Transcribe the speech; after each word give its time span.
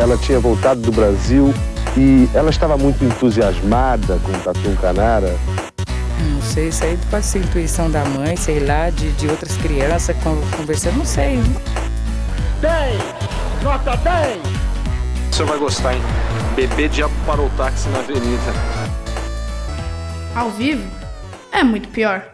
ela 0.00 0.16
tinha 0.16 0.40
voltado 0.40 0.80
do 0.80 0.90
Brasil 0.90 1.52
e 1.94 2.26
ela 2.34 2.48
estava 2.48 2.78
muito 2.78 3.04
entusiasmada 3.04 4.18
com 4.20 4.32
o 4.32 4.40
Tatu 4.40 4.74
Canara. 4.80 5.36
Não 6.32 6.40
sei, 6.40 6.68
isso 6.68 6.84
aí 6.84 6.98
pode 7.10 7.26
ser 7.26 7.40
intuição 7.40 7.90
da 7.90 8.02
mãe, 8.06 8.34
sei 8.34 8.60
lá, 8.60 8.88
de, 8.88 9.12
de 9.12 9.28
outras 9.28 9.54
crianças 9.58 10.16
conversando, 10.56 10.96
não 10.96 11.04
sei. 11.04 11.38
10! 12.62 13.62
Nota 13.62 13.94
10! 13.98 14.38
O 15.30 15.34
senhor 15.34 15.48
vai 15.48 15.58
gostar, 15.58 15.94
hein? 15.94 16.00
Bebê 16.56 16.88
diabo 16.88 17.12
parou 17.26 17.46
o 17.46 17.50
táxi 17.50 17.88
na 17.90 17.98
avenida. 17.98 18.52
Ao 20.34 20.50
vivo? 20.50 20.82
É 21.52 21.62
muito 21.62 21.88
pior. 21.88 22.24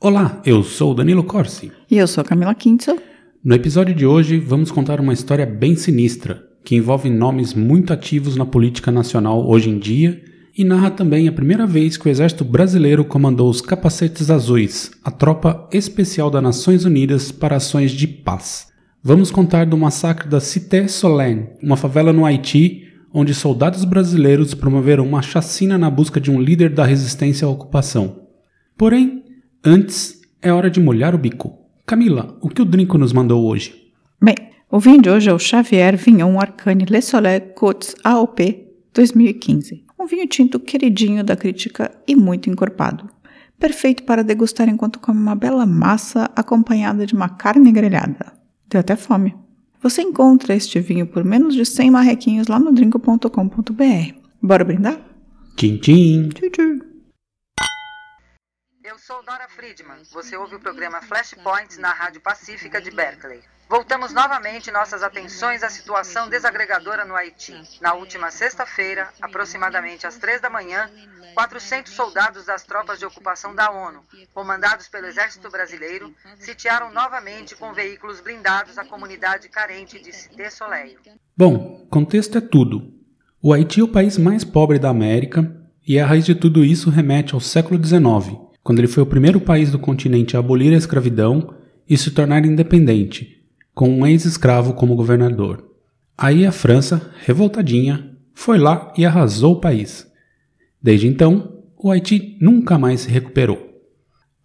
Olá, 0.00 0.40
eu 0.44 0.64
sou 0.64 0.90
o 0.90 0.94
Danilo 0.94 1.22
Corsi. 1.22 1.70
E 1.88 1.96
eu 1.96 2.08
sou 2.08 2.22
a 2.22 2.24
Camila 2.24 2.54
Kintzel. 2.56 2.98
No 3.44 3.54
episódio 3.54 3.94
de 3.94 4.04
hoje, 4.04 4.38
vamos 4.40 4.72
contar 4.72 5.00
uma 5.00 5.12
história 5.12 5.46
bem 5.46 5.76
sinistra, 5.76 6.42
que 6.64 6.74
envolve 6.74 7.10
nomes 7.10 7.52
muito 7.52 7.92
ativos 7.92 8.36
na 8.36 8.46
política 8.46 8.90
nacional 8.90 9.46
hoje 9.46 9.68
em 9.68 9.78
dia 9.78 10.22
e 10.56 10.64
narra 10.64 10.90
também 10.90 11.28
a 11.28 11.32
primeira 11.32 11.66
vez 11.66 11.96
que 11.96 12.08
o 12.08 12.10
exército 12.10 12.44
brasileiro 12.44 13.04
comandou 13.04 13.50
os 13.50 13.60
Capacetes 13.60 14.30
Azuis, 14.30 14.90
a 15.02 15.10
tropa 15.10 15.68
especial 15.72 16.30
das 16.30 16.42
Nações 16.42 16.84
Unidas 16.84 17.30
para 17.32 17.56
ações 17.56 17.90
de 17.90 18.06
paz. 18.06 18.68
Vamos 19.02 19.30
contar 19.30 19.66
do 19.66 19.76
massacre 19.76 20.28
da 20.28 20.40
Cité 20.40 20.88
Solène, 20.88 21.48
uma 21.62 21.76
favela 21.76 22.12
no 22.12 22.24
Haiti, 22.24 22.84
onde 23.12 23.34
soldados 23.34 23.84
brasileiros 23.84 24.54
promoveram 24.54 25.06
uma 25.06 25.22
chacina 25.22 25.76
na 25.76 25.90
busca 25.90 26.20
de 26.20 26.30
um 26.30 26.40
líder 26.40 26.70
da 26.70 26.84
resistência 26.84 27.46
à 27.46 27.50
ocupação. 27.50 28.22
Porém, 28.78 29.22
antes 29.64 30.20
é 30.40 30.52
hora 30.52 30.70
de 30.70 30.80
molhar 30.80 31.14
o 31.14 31.18
bico. 31.18 31.58
Camila, 31.84 32.38
o 32.40 32.48
que 32.48 32.62
o 32.62 32.64
Drinco 32.64 32.96
nos 32.96 33.12
mandou 33.12 33.44
hoje? 33.44 33.74
Bem, 34.22 34.34
o 34.74 34.80
vinho 34.80 35.00
de 35.00 35.08
hoje 35.08 35.30
é 35.30 35.32
o 35.32 35.38
Xavier 35.38 35.96
Vignon 35.96 36.36
Arcane 36.40 36.84
Le 36.84 37.00
Soleil 37.00 37.40
Côtes 37.54 37.94
AOP 38.02 38.40
2015. 38.92 39.86
Um 39.96 40.04
vinho 40.04 40.26
tinto 40.26 40.58
queridinho 40.58 41.22
da 41.22 41.36
crítica 41.36 41.96
e 42.08 42.16
muito 42.16 42.50
encorpado. 42.50 43.08
Perfeito 43.56 44.02
para 44.02 44.24
degustar 44.24 44.68
enquanto 44.68 44.98
come 44.98 45.20
uma 45.20 45.36
bela 45.36 45.64
massa 45.64 46.28
acompanhada 46.34 47.06
de 47.06 47.14
uma 47.14 47.28
carne 47.28 47.70
grelhada. 47.70 48.32
Deu 48.66 48.80
até 48.80 48.96
fome. 48.96 49.36
Você 49.80 50.02
encontra 50.02 50.56
este 50.56 50.80
vinho 50.80 51.06
por 51.06 51.22
menos 51.22 51.54
de 51.54 51.64
100 51.64 51.92
marrequinhos 51.92 52.48
lá 52.48 52.58
no 52.58 52.72
drinco.com.br. 52.72 54.18
Bora 54.42 54.64
brindar? 54.64 54.98
Tchim, 55.54 55.78
tchim. 55.78 56.30
Tchim, 56.30 56.50
tchim. 56.50 56.80
Eu 58.82 58.98
sou 58.98 59.22
Dora 59.24 59.46
Friedman. 59.48 60.02
Você 60.12 60.36
ouve 60.36 60.56
o 60.56 60.60
programa 60.60 61.00
Flashpoints 61.00 61.78
na 61.78 61.92
Rádio 61.92 62.20
Pacífica 62.20 62.80
de 62.80 62.90
Berkeley. 62.90 63.53
Voltamos 63.68 64.12
novamente 64.12 64.70
nossas 64.70 65.02
atenções 65.02 65.62
à 65.62 65.70
situação 65.70 66.28
desagregadora 66.28 67.04
no 67.04 67.16
Haiti. 67.16 67.54
Na 67.80 67.94
última 67.94 68.30
sexta-feira, 68.30 69.08
aproximadamente 69.20 70.06
às 70.06 70.18
três 70.18 70.40
da 70.40 70.50
manhã, 70.50 70.88
400 71.34 71.92
soldados 71.92 72.44
das 72.44 72.62
tropas 72.62 72.98
de 72.98 73.06
ocupação 73.06 73.54
da 73.54 73.70
ONU, 73.70 74.00
comandados 74.32 74.88
pelo 74.88 75.06
Exército 75.06 75.50
Brasileiro, 75.50 76.14
sitiaram 76.38 76.92
novamente 76.92 77.56
com 77.56 77.72
veículos 77.72 78.20
blindados 78.20 78.78
a 78.78 78.84
comunidade 78.84 79.48
carente 79.48 79.98
de 79.98 80.12
Cité 80.12 80.50
Soleil. 80.50 80.98
Bom, 81.36 81.86
contexto 81.90 82.38
é 82.38 82.40
tudo. 82.40 82.92
O 83.42 83.52
Haiti 83.52 83.80
é 83.80 83.84
o 83.84 83.88
país 83.88 84.16
mais 84.16 84.44
pobre 84.44 84.78
da 84.78 84.90
América 84.90 85.50
e 85.86 85.98
a 85.98 86.06
raiz 86.06 86.24
de 86.24 86.34
tudo 86.34 86.64
isso 86.64 86.90
remete 86.90 87.34
ao 87.34 87.40
século 87.40 87.82
XIX, 87.82 88.38
quando 88.62 88.78
ele 88.78 88.88
foi 88.88 89.02
o 89.02 89.06
primeiro 89.06 89.40
país 89.40 89.70
do 89.70 89.78
continente 89.78 90.36
a 90.36 90.40
abolir 90.40 90.72
a 90.72 90.78
escravidão 90.78 91.54
e 91.88 91.98
se 91.98 92.10
tornar 92.10 92.46
independente, 92.46 93.33
com 93.74 93.88
um 93.90 94.06
ex-escravo 94.06 94.74
como 94.74 94.94
governador. 94.94 95.64
Aí 96.16 96.46
a 96.46 96.52
França, 96.52 97.10
revoltadinha, 97.24 98.12
foi 98.32 98.58
lá 98.58 98.92
e 98.96 99.04
arrasou 99.04 99.54
o 99.54 99.60
país. 99.60 100.06
Desde 100.80 101.08
então, 101.08 101.62
o 101.76 101.90
Haiti 101.90 102.38
nunca 102.40 102.78
mais 102.78 103.00
se 103.00 103.10
recuperou. 103.10 103.74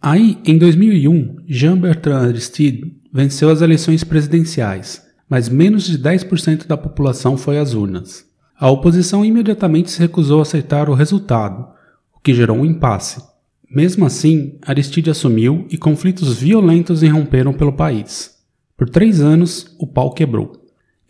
Aí, 0.02 0.38
em 0.44 0.58
2001, 0.58 1.36
Jean-Bertrand 1.46 2.28
Aristide 2.28 2.96
venceu 3.12 3.50
as 3.50 3.60
eleições 3.60 4.02
presidenciais, 4.02 5.06
mas 5.28 5.48
menos 5.48 5.84
de 5.84 5.98
10% 5.98 6.66
da 6.66 6.76
população 6.76 7.36
foi 7.36 7.58
às 7.58 7.74
urnas. 7.74 8.24
A 8.58 8.70
oposição 8.70 9.24
imediatamente 9.24 9.90
se 9.90 10.00
recusou 10.00 10.40
a 10.40 10.42
aceitar 10.42 10.88
o 10.88 10.94
resultado, 10.94 11.68
o 12.14 12.20
que 12.20 12.34
gerou 12.34 12.58
um 12.58 12.64
impasse. 12.64 13.22
Mesmo 13.70 14.04
assim, 14.04 14.58
Aristide 14.62 15.10
assumiu 15.10 15.66
e 15.70 15.78
conflitos 15.78 16.38
violentos 16.38 17.02
irromperam 17.02 17.52
pelo 17.52 17.72
país. 17.72 18.39
Por 18.80 18.88
três 18.88 19.20
anos, 19.20 19.76
o 19.78 19.86
pau 19.86 20.10
quebrou. 20.10 20.52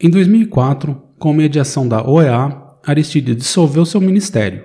Em 0.00 0.10
2004, 0.10 1.00
com 1.20 1.32
mediação 1.32 1.86
da 1.86 2.04
OEA, 2.04 2.52
Aristide 2.84 3.32
dissolveu 3.32 3.86
seu 3.86 4.00
ministério. 4.00 4.64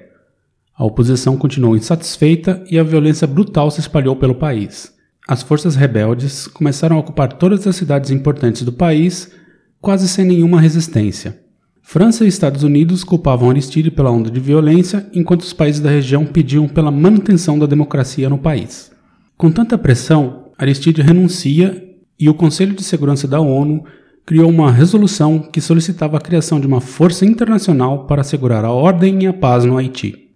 A 0.76 0.84
oposição 0.84 1.38
continuou 1.38 1.78
insatisfeita 1.78 2.64
e 2.68 2.80
a 2.80 2.84
violência 2.84 3.28
brutal 3.28 3.70
se 3.70 3.80
espalhou 3.80 4.16
pelo 4.16 4.34
país. 4.34 4.92
As 5.28 5.44
forças 5.44 5.76
rebeldes 5.76 6.48
começaram 6.48 6.96
a 6.96 7.00
ocupar 7.00 7.34
todas 7.34 7.68
as 7.68 7.76
cidades 7.76 8.10
importantes 8.10 8.64
do 8.64 8.74
país, 8.74 9.32
quase 9.80 10.08
sem 10.08 10.26
nenhuma 10.26 10.60
resistência. 10.60 11.40
França 11.84 12.26
e 12.26 12.28
Estados 12.28 12.64
Unidos 12.64 13.04
culpavam 13.04 13.52
Aristide 13.52 13.92
pela 13.92 14.10
onda 14.10 14.32
de 14.32 14.40
violência, 14.40 15.08
enquanto 15.14 15.42
os 15.42 15.54
países 15.54 15.80
da 15.80 15.92
região 15.92 16.26
pediam 16.26 16.68
pela 16.68 16.90
manutenção 16.90 17.60
da 17.60 17.68
democracia 17.68 18.28
no 18.28 18.40
país. 18.40 18.92
Com 19.38 19.52
tanta 19.52 19.78
pressão, 19.78 20.46
Aristide 20.58 21.04
renuncia 21.04 21.85
e 22.20 22.30
o 22.30 22.34
Conselho 22.34 22.74
de 22.74 22.84
Segurança 22.84 23.28
da 23.28 23.40
ONU 23.40 23.84
criou 24.26 24.50
uma 24.50 24.72
resolução 24.72 25.40
que 25.40 25.62
solicitava 25.62 26.18
a 26.18 26.22
criação 26.22 26.60
de 26.60 26.66
uma 26.66 26.82
força 26.82 27.26
internacional 27.26 28.06
para 28.06 28.22
assegurar 28.22 28.66
a 28.66 28.72
ordem 28.72 29.24
e 29.24 29.28
a 29.28 29.34
paz 29.34 29.66
no 29.66 29.78
Haiti. 29.78 30.30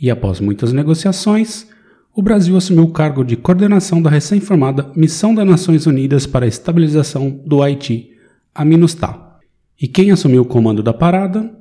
E 0.00 0.10
após 0.10 0.40
muitas 0.40 0.72
negociações, 0.72 1.66
o 2.14 2.22
Brasil 2.22 2.56
assumiu 2.56 2.84
o 2.84 2.92
cargo 2.92 3.24
de 3.24 3.36
coordenação 3.36 4.00
da 4.00 4.10
recém-formada 4.10 4.92
Missão 4.94 5.34
das 5.34 5.46
Nações 5.46 5.86
Unidas 5.86 6.26
para 6.26 6.44
a 6.44 6.48
Estabilização 6.48 7.30
do 7.44 7.62
Haiti, 7.62 8.10
a 8.54 8.64
MINUSTAH. 8.64 9.40
E 9.80 9.88
quem 9.88 10.10
assumiu 10.10 10.42
o 10.42 10.46
comando 10.46 10.82
da 10.82 10.92
parada? 10.92 11.52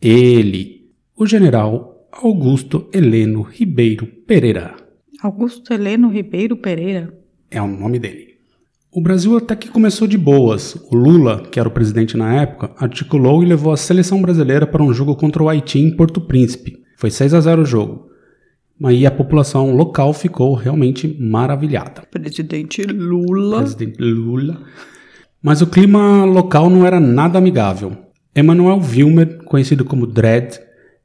Ele, 0.00 0.90
o 1.16 1.26
general 1.26 2.08
Augusto 2.10 2.88
Heleno 2.92 3.42
Ribeiro 3.42 4.06
Pereira. 4.06 4.74
Augusto 5.20 5.72
Heleno 5.72 6.08
Ribeiro 6.08 6.56
Pereira. 6.56 7.12
É 7.50 7.60
o 7.60 7.68
nome 7.68 7.98
dele. 7.98 8.27
O 8.90 9.02
Brasil 9.02 9.36
até 9.36 9.54
que 9.54 9.68
começou 9.68 10.08
de 10.08 10.16
boas. 10.16 10.74
O 10.90 10.96
Lula, 10.96 11.42
que 11.50 11.60
era 11.60 11.68
o 11.68 11.72
presidente 11.72 12.16
na 12.16 12.34
época, 12.34 12.70
articulou 12.78 13.42
e 13.42 13.46
levou 13.46 13.70
a 13.70 13.76
seleção 13.76 14.22
brasileira 14.22 14.66
para 14.66 14.82
um 14.82 14.94
jogo 14.94 15.14
contra 15.14 15.42
o 15.42 15.48
Haiti 15.48 15.78
em 15.78 15.94
Porto 15.94 16.22
Príncipe. 16.22 16.78
Foi 16.96 17.10
6 17.10 17.34
a 17.34 17.40
0 17.40 17.62
o 17.62 17.66
jogo. 17.66 18.08
Aí 18.82 19.04
a 19.04 19.10
população 19.10 19.76
local 19.76 20.14
ficou 20.14 20.54
realmente 20.54 21.06
maravilhada. 21.20 22.02
Presidente 22.10 22.82
Lula. 22.82 23.58
Presidente 23.58 24.00
Lula. 24.00 24.62
Mas 25.42 25.60
o 25.60 25.66
clima 25.66 26.24
local 26.24 26.70
não 26.70 26.86
era 26.86 26.98
nada 26.98 27.38
amigável. 27.38 27.94
Emmanuel 28.34 28.80
Wilmer, 28.80 29.44
conhecido 29.44 29.84
como 29.84 30.06
Dredd, 30.06 30.58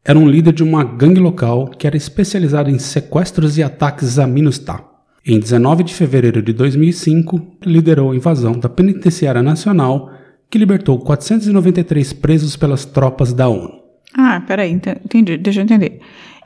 era 0.06 0.18
um 0.18 0.28
líder 0.28 0.54
de 0.54 0.64
uma 0.64 0.86
gangue 0.86 1.20
local 1.20 1.68
que 1.68 1.86
era 1.86 1.98
especializada 1.98 2.72
em 2.72 2.80
sequestros 2.80 3.58
e 3.58 3.64
ataques 3.64 4.18
a 4.20 4.26
Minustah. 4.26 4.93
Em 5.26 5.40
19 5.40 5.84
de 5.84 5.94
fevereiro 5.94 6.42
de 6.42 6.52
2005, 6.52 7.58
liderou 7.66 8.12
a 8.12 8.16
invasão 8.16 8.54
da 8.60 8.68
Penitenciária 8.68 9.42
Nacional, 9.42 10.12
que 10.50 10.58
libertou 10.58 11.00
493 11.00 12.14
presos 12.14 12.56
pelas 12.58 12.84
tropas 12.86 13.32
da 13.34 13.48
ONU. 13.48 13.82
Ah, 14.18 14.44
peraí, 14.46 14.72
entendi, 14.72 15.38
deixa 15.38 15.62
eu 15.62 15.64
entender. 15.64 16.00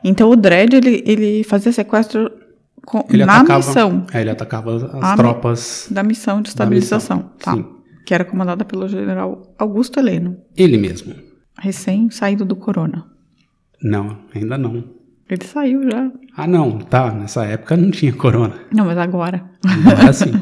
Então 0.04 0.30
o 0.30 0.36
Dredd, 0.36 0.74
ele, 0.74 1.02
ele 1.04 1.42
fazia 1.44 1.72
sequestro 1.72 2.30
com, 2.86 3.04
Ele 3.10 3.24
na 3.26 3.38
atacava, 3.40 3.58
missão 3.66 4.06
É, 4.14 4.20
ele 4.20 4.30
atacava 4.30 4.76
as 4.76 4.84
Ah, 5.02 5.16
tropas. 5.16 5.88
da 5.90 6.02
missão 6.02 6.40
de 6.40 6.48
estabilização, 6.48 7.30
tá? 7.38 7.54
sim. 7.54 7.66
Que 8.06 8.14
era 8.14 8.24
comandada 8.24 8.64
pelo 8.64 8.88
general 8.88 9.54
Augusto 9.58 9.98
Heleno, 9.98 10.38
Ele 10.56 10.78
mesmo. 10.78 11.14
recém 11.58 12.08
saído 12.10 12.44
do 12.44 12.54
corona. 12.56 13.04
Não, 13.82 14.18
ainda 14.34 14.56
não. 14.56 14.84
Ele 15.28 15.44
saiu 15.44 15.82
já. 15.90 16.10
Ah, 16.36 16.46
não, 16.46 16.78
tá. 16.78 17.12
Nessa 17.12 17.44
época 17.44 17.76
não 17.76 17.90
tinha 17.90 18.12
corona. 18.12 18.54
Não, 18.72 18.86
mas 18.86 18.96
agora. 18.96 19.44
Agora 19.64 20.12
sim. 20.12 20.32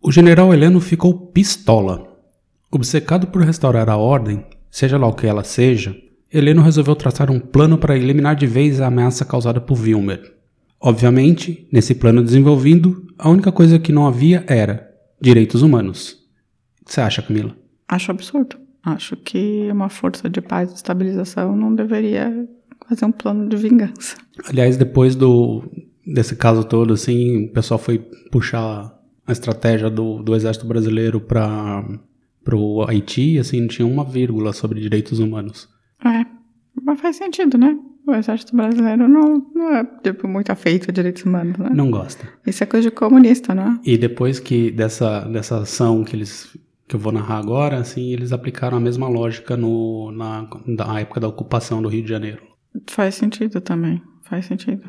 O 0.00 0.12
general 0.12 0.52
Heleno 0.52 0.80
ficou 0.80 1.28
pistola. 1.28 2.08
Obcecado 2.70 3.26
por 3.26 3.42
restaurar 3.42 3.88
a 3.90 3.96
ordem, 3.96 4.44
seja 4.70 4.96
lá 4.96 5.06
o 5.06 5.14
que 5.14 5.26
ela 5.26 5.44
seja, 5.44 5.94
Heleno 6.32 6.62
resolveu 6.62 6.96
traçar 6.96 7.30
um 7.30 7.38
plano 7.38 7.76
para 7.76 7.96
eliminar 7.96 8.34
de 8.34 8.46
vez 8.46 8.80
a 8.80 8.86
ameaça 8.86 9.24
causada 9.24 9.60
por 9.60 9.78
Wilmer. 9.78 10.34
Obviamente, 10.80 11.68
nesse 11.70 11.94
plano 11.94 12.24
desenvolvido, 12.24 13.06
a 13.18 13.28
única 13.28 13.52
coisa 13.52 13.78
que 13.78 13.92
não 13.92 14.06
havia 14.06 14.44
era 14.48 14.90
direitos 15.20 15.62
humanos. 15.62 16.16
O 16.80 16.86
que 16.86 16.94
você 16.94 17.00
acha, 17.00 17.22
Camila? 17.22 17.54
Acho 17.86 18.10
absurdo. 18.10 18.56
Acho 18.82 19.14
que 19.14 19.68
uma 19.70 19.88
força 19.88 20.28
de 20.28 20.40
paz 20.40 20.72
e 20.72 20.74
estabilização 20.74 21.54
não 21.54 21.72
deveria 21.72 22.48
fazer 22.88 23.04
um 23.04 23.12
plano 23.12 23.48
de 23.48 23.56
vingança. 23.56 24.16
Aliás, 24.48 24.76
depois 24.76 25.14
do 25.14 25.62
desse 26.06 26.34
caso 26.36 26.64
todo, 26.64 26.94
assim, 26.94 27.46
o 27.46 27.52
pessoal 27.52 27.78
foi 27.78 27.98
puxar 28.30 28.92
a 29.26 29.32
estratégia 29.32 29.88
do, 29.88 30.22
do 30.22 30.34
exército 30.34 30.66
brasileiro 30.66 31.20
para 31.20 31.84
pro 32.44 32.84
Haiti, 32.88 33.38
assim, 33.38 33.60
não 33.60 33.68
tinha 33.68 33.86
uma 33.86 34.04
vírgula 34.04 34.52
sobre 34.52 34.80
direitos 34.80 35.20
humanos. 35.20 35.68
É, 36.04 36.26
mas 36.82 37.00
faz 37.00 37.14
sentido, 37.14 37.56
né? 37.56 37.78
O 38.04 38.12
exército 38.12 38.56
brasileiro 38.56 39.06
não, 39.08 39.46
não 39.54 39.76
é, 39.76 39.84
tipo, 40.02 40.26
muito 40.26 40.50
afeito 40.50 40.90
a 40.90 40.92
direitos 40.92 41.22
humanos, 41.22 41.56
né? 41.56 41.70
Não 41.72 41.88
gosta. 41.88 42.26
Isso 42.44 42.64
é 42.64 42.66
coisa 42.66 42.90
de 42.90 42.96
comunista, 42.96 43.54
não 43.54 43.62
é? 43.62 43.80
E 43.84 43.96
depois 43.96 44.40
que 44.40 44.72
dessa, 44.72 45.20
dessa 45.20 45.58
ação 45.58 46.02
que 46.02 46.16
eles 46.16 46.58
que 46.88 46.96
eu 46.96 47.00
vou 47.00 47.12
narrar 47.12 47.38
agora, 47.38 47.78
assim, 47.78 48.12
eles 48.12 48.32
aplicaram 48.32 48.76
a 48.76 48.80
mesma 48.80 49.08
lógica 49.08 49.56
no, 49.56 50.10
na, 50.10 50.46
na 50.66 51.00
época 51.00 51.20
da 51.20 51.28
ocupação 51.28 51.80
do 51.80 51.88
Rio 51.88 52.02
de 52.02 52.08
Janeiro. 52.08 52.42
Faz 52.86 53.14
sentido 53.14 53.60
também, 53.60 54.02
faz 54.22 54.46
sentido. 54.46 54.82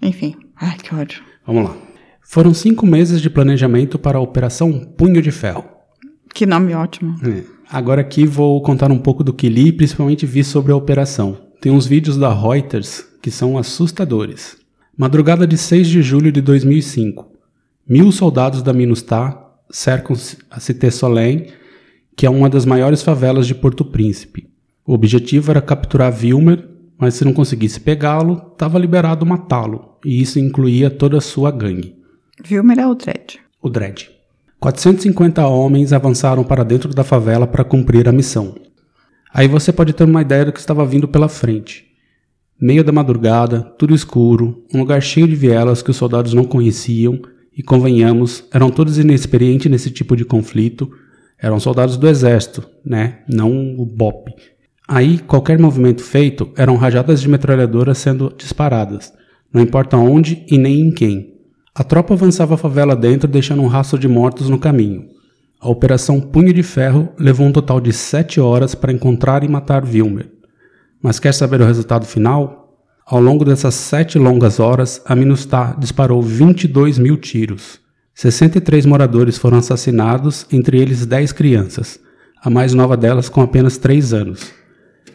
Enfim, 0.00 0.36
ai 0.56 0.76
que 0.76 0.94
ódio. 0.94 1.22
Vamos 1.46 1.64
lá. 1.64 1.76
Foram 2.22 2.52
cinco 2.52 2.86
meses 2.86 3.22
de 3.22 3.30
planejamento 3.30 3.98
para 3.98 4.18
a 4.18 4.20
Operação 4.20 4.80
Punho 4.96 5.22
de 5.22 5.30
Ferro. 5.30 5.64
Que 6.34 6.44
nome 6.44 6.74
ótimo. 6.74 7.16
É. 7.26 7.42
Agora 7.70 8.02
aqui 8.02 8.26
vou 8.26 8.60
contar 8.62 8.90
um 8.90 8.98
pouco 8.98 9.24
do 9.24 9.32
que 9.32 9.48
li 9.48 9.68
e 9.68 9.72
principalmente 9.72 10.26
vi 10.26 10.44
sobre 10.44 10.72
a 10.72 10.76
operação. 10.76 11.38
Tem 11.60 11.72
uns 11.72 11.86
vídeos 11.86 12.16
da 12.16 12.32
Reuters 12.32 13.04
que 13.22 13.30
são 13.30 13.58
assustadores. 13.58 14.56
Madrugada 14.96 15.46
de 15.46 15.56
6 15.56 15.88
de 15.88 16.02
julho 16.02 16.30
de 16.30 16.40
2005. 16.40 17.30
Mil 17.88 18.12
soldados 18.12 18.62
da 18.62 18.72
MINUSTAH 18.72 19.48
cercam 19.70 20.14
a 20.50 20.60
Cité 20.60 20.90
Solém, 20.90 21.46
que 22.16 22.26
é 22.26 22.30
uma 22.30 22.48
das 22.48 22.64
maiores 22.64 23.02
favelas 23.02 23.46
de 23.46 23.54
Porto 23.54 23.84
Príncipe. 23.84 24.48
O 24.86 24.92
objetivo 24.92 25.50
era 25.50 25.60
capturar 25.60 26.14
Wilmer, 26.14 26.68
mas 26.98 27.14
se 27.14 27.24
não 27.24 27.32
conseguisse 27.32 27.80
pegá-lo, 27.80 28.50
estava 28.52 28.78
liberado 28.78 29.24
matá-lo, 29.24 29.96
e 30.04 30.20
isso 30.20 30.38
incluía 30.38 30.90
toda 30.90 31.18
a 31.18 31.20
sua 31.20 31.50
gangue. 31.50 31.96
Wilmer 32.50 32.78
é 32.78 32.86
o 32.86 32.94
Dredd. 32.94 33.38
O 33.62 33.68
Dredd. 33.68 34.10
450 34.60 35.46
homens 35.46 35.92
avançaram 35.92 36.42
para 36.42 36.64
dentro 36.64 36.92
da 36.92 37.04
favela 37.04 37.46
para 37.46 37.64
cumprir 37.64 38.08
a 38.08 38.12
missão. 38.12 38.56
Aí 39.32 39.46
você 39.46 39.72
pode 39.72 39.92
ter 39.92 40.04
uma 40.04 40.22
ideia 40.22 40.44
do 40.44 40.52
que 40.52 40.58
estava 40.58 40.84
vindo 40.84 41.06
pela 41.06 41.28
frente. 41.28 41.86
Meio 42.60 42.82
da 42.82 42.90
madrugada, 42.90 43.62
tudo 43.78 43.94
escuro, 43.94 44.64
um 44.74 44.80
lugar 44.80 45.00
cheio 45.00 45.28
de 45.28 45.36
vielas 45.36 45.80
que 45.80 45.90
os 45.90 45.96
soldados 45.96 46.34
não 46.34 46.44
conheciam, 46.44 47.20
e 47.56 47.62
convenhamos, 47.62 48.44
eram 48.52 48.70
todos 48.70 48.98
inexperientes 48.98 49.70
nesse 49.70 49.90
tipo 49.90 50.16
de 50.16 50.24
conflito, 50.24 50.90
eram 51.40 51.58
soldados 51.58 51.96
do 51.96 52.08
exército, 52.08 52.68
né? 52.84 53.20
Não 53.28 53.76
o 53.76 53.84
BOP. 53.84 54.32
Aí, 54.90 55.18
qualquer 55.18 55.58
movimento 55.58 56.02
feito 56.02 56.50
eram 56.56 56.76
rajadas 56.76 57.20
de 57.20 57.28
metralhadoras 57.28 57.98
sendo 57.98 58.32
disparadas, 58.34 59.12
não 59.52 59.60
importa 59.60 59.98
onde 59.98 60.46
e 60.50 60.56
nem 60.56 60.80
em 60.80 60.90
quem. 60.90 61.34
A 61.74 61.84
tropa 61.84 62.14
avançava 62.14 62.54
a 62.54 62.58
favela 62.58 62.96
dentro, 62.96 63.28
deixando 63.28 63.60
um 63.60 63.66
rastro 63.66 63.98
de 63.98 64.08
mortos 64.08 64.48
no 64.48 64.58
caminho. 64.58 65.04
A 65.60 65.68
operação 65.68 66.20
Punho 66.20 66.54
de 66.54 66.62
Ferro 66.62 67.10
levou 67.18 67.46
um 67.46 67.52
total 67.52 67.82
de 67.82 67.92
sete 67.92 68.40
horas 68.40 68.74
para 68.74 68.90
encontrar 68.90 69.44
e 69.44 69.48
matar 69.48 69.84
Wilmer. 69.84 70.30
Mas 71.02 71.20
quer 71.20 71.34
saber 71.34 71.60
o 71.60 71.66
resultado 71.66 72.06
final? 72.06 72.82
Ao 73.04 73.20
longo 73.20 73.44
dessas 73.44 73.74
sete 73.74 74.18
longas 74.18 74.58
horas, 74.58 75.02
a 75.04 75.14
Minustah 75.14 75.76
disparou 75.78 76.22
22 76.22 76.98
mil 76.98 77.18
tiros. 77.18 77.78
63 78.14 78.86
moradores 78.86 79.36
foram 79.36 79.58
assassinados, 79.58 80.46
entre 80.50 80.80
eles 80.80 81.04
10 81.04 81.32
crianças, 81.32 82.00
a 82.42 82.48
mais 82.48 82.72
nova 82.72 82.96
delas 82.96 83.28
com 83.28 83.42
apenas 83.42 83.76
3 83.76 84.14
anos. 84.14 84.52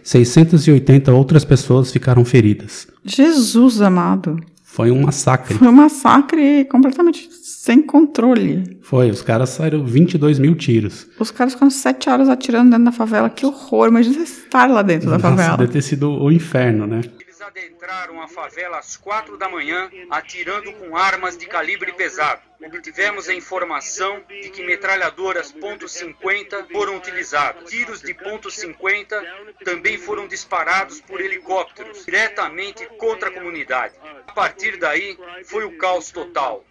680 0.04 1.12
outras 1.14 1.46
pessoas 1.46 1.92
ficaram 1.92 2.24
feridas. 2.26 2.88
Jesus 3.06 3.82
amado. 3.82 4.40
Foi 4.64 4.90
um 4.90 5.02
massacre. 5.04 5.54
Foi 5.54 5.68
um 5.68 5.72
massacre 5.72 6.66
completamente 6.66 7.30
sem 7.32 7.82
controle. 7.82 8.80
Foi, 8.82 9.10
os 9.10 9.22
caras 9.22 9.50
saíram 9.50 9.86
22 9.86 10.40
mil 10.40 10.56
tiros. 10.56 11.08
Os 11.20 11.30
caras 11.32 11.54
ficaram 11.54 11.70
sete 11.70 12.10
horas 12.10 12.28
atirando 12.28 12.72
dentro 12.72 12.86
da 12.86 12.92
favela. 12.92 13.30
Que 13.30 13.46
horror, 13.46 13.88
imagina 13.88 14.24
estar 14.24 14.68
lá 14.70 14.82
dentro 14.82 15.10
da 15.12 15.18
Nossa, 15.18 15.30
favela. 15.30 15.58
deve 15.58 15.72
ter 15.74 15.82
sido 15.84 16.10
o 16.12 16.32
inferno, 16.32 16.88
né? 16.88 17.02
Adentraram 17.44 18.22
a 18.22 18.28
favela 18.28 18.80
às 18.80 18.96
quatro 18.96 19.38
da 19.38 19.50
manhã, 19.50 19.92
atirando 20.10 20.72
com 20.74 20.96
armas 20.96 21.38
de 21.38 21.46
calibre 21.46 21.92
pesado. 21.92 22.42
Obtivemos 22.64 23.28
a 23.28 23.34
informação 23.34 24.24
de 24.28 24.50
que 24.50 24.64
metralhadoras 24.64 25.54
.50 25.54 26.72
foram 26.72 26.96
utilizadas. 26.96 27.70
Tiros 27.70 28.02
de 28.02 28.14
.50 28.14 29.56
também 29.66 29.98
foram 29.98 30.26
disparados 30.26 31.02
por 31.02 31.20
helicópteros 31.20 32.06
diretamente 32.06 32.86
contra 32.98 33.28
a 33.28 33.34
comunidade. 33.34 33.94
A 34.26 34.32
partir 34.32 34.78
daí, 34.78 35.18
foi 35.44 35.66
o 35.66 35.78
caos 35.78 36.12
total. 36.12 36.66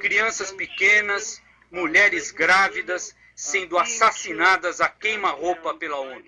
Crianças 0.00 0.50
pequenas, 0.50 1.40
mulheres 1.70 2.32
grávidas 2.32 3.14
sendo 3.36 3.78
assassinadas 3.78 4.80
a 4.80 4.88
queima-roupa 4.88 5.74
pela 5.74 6.00
ONU. 6.00 6.24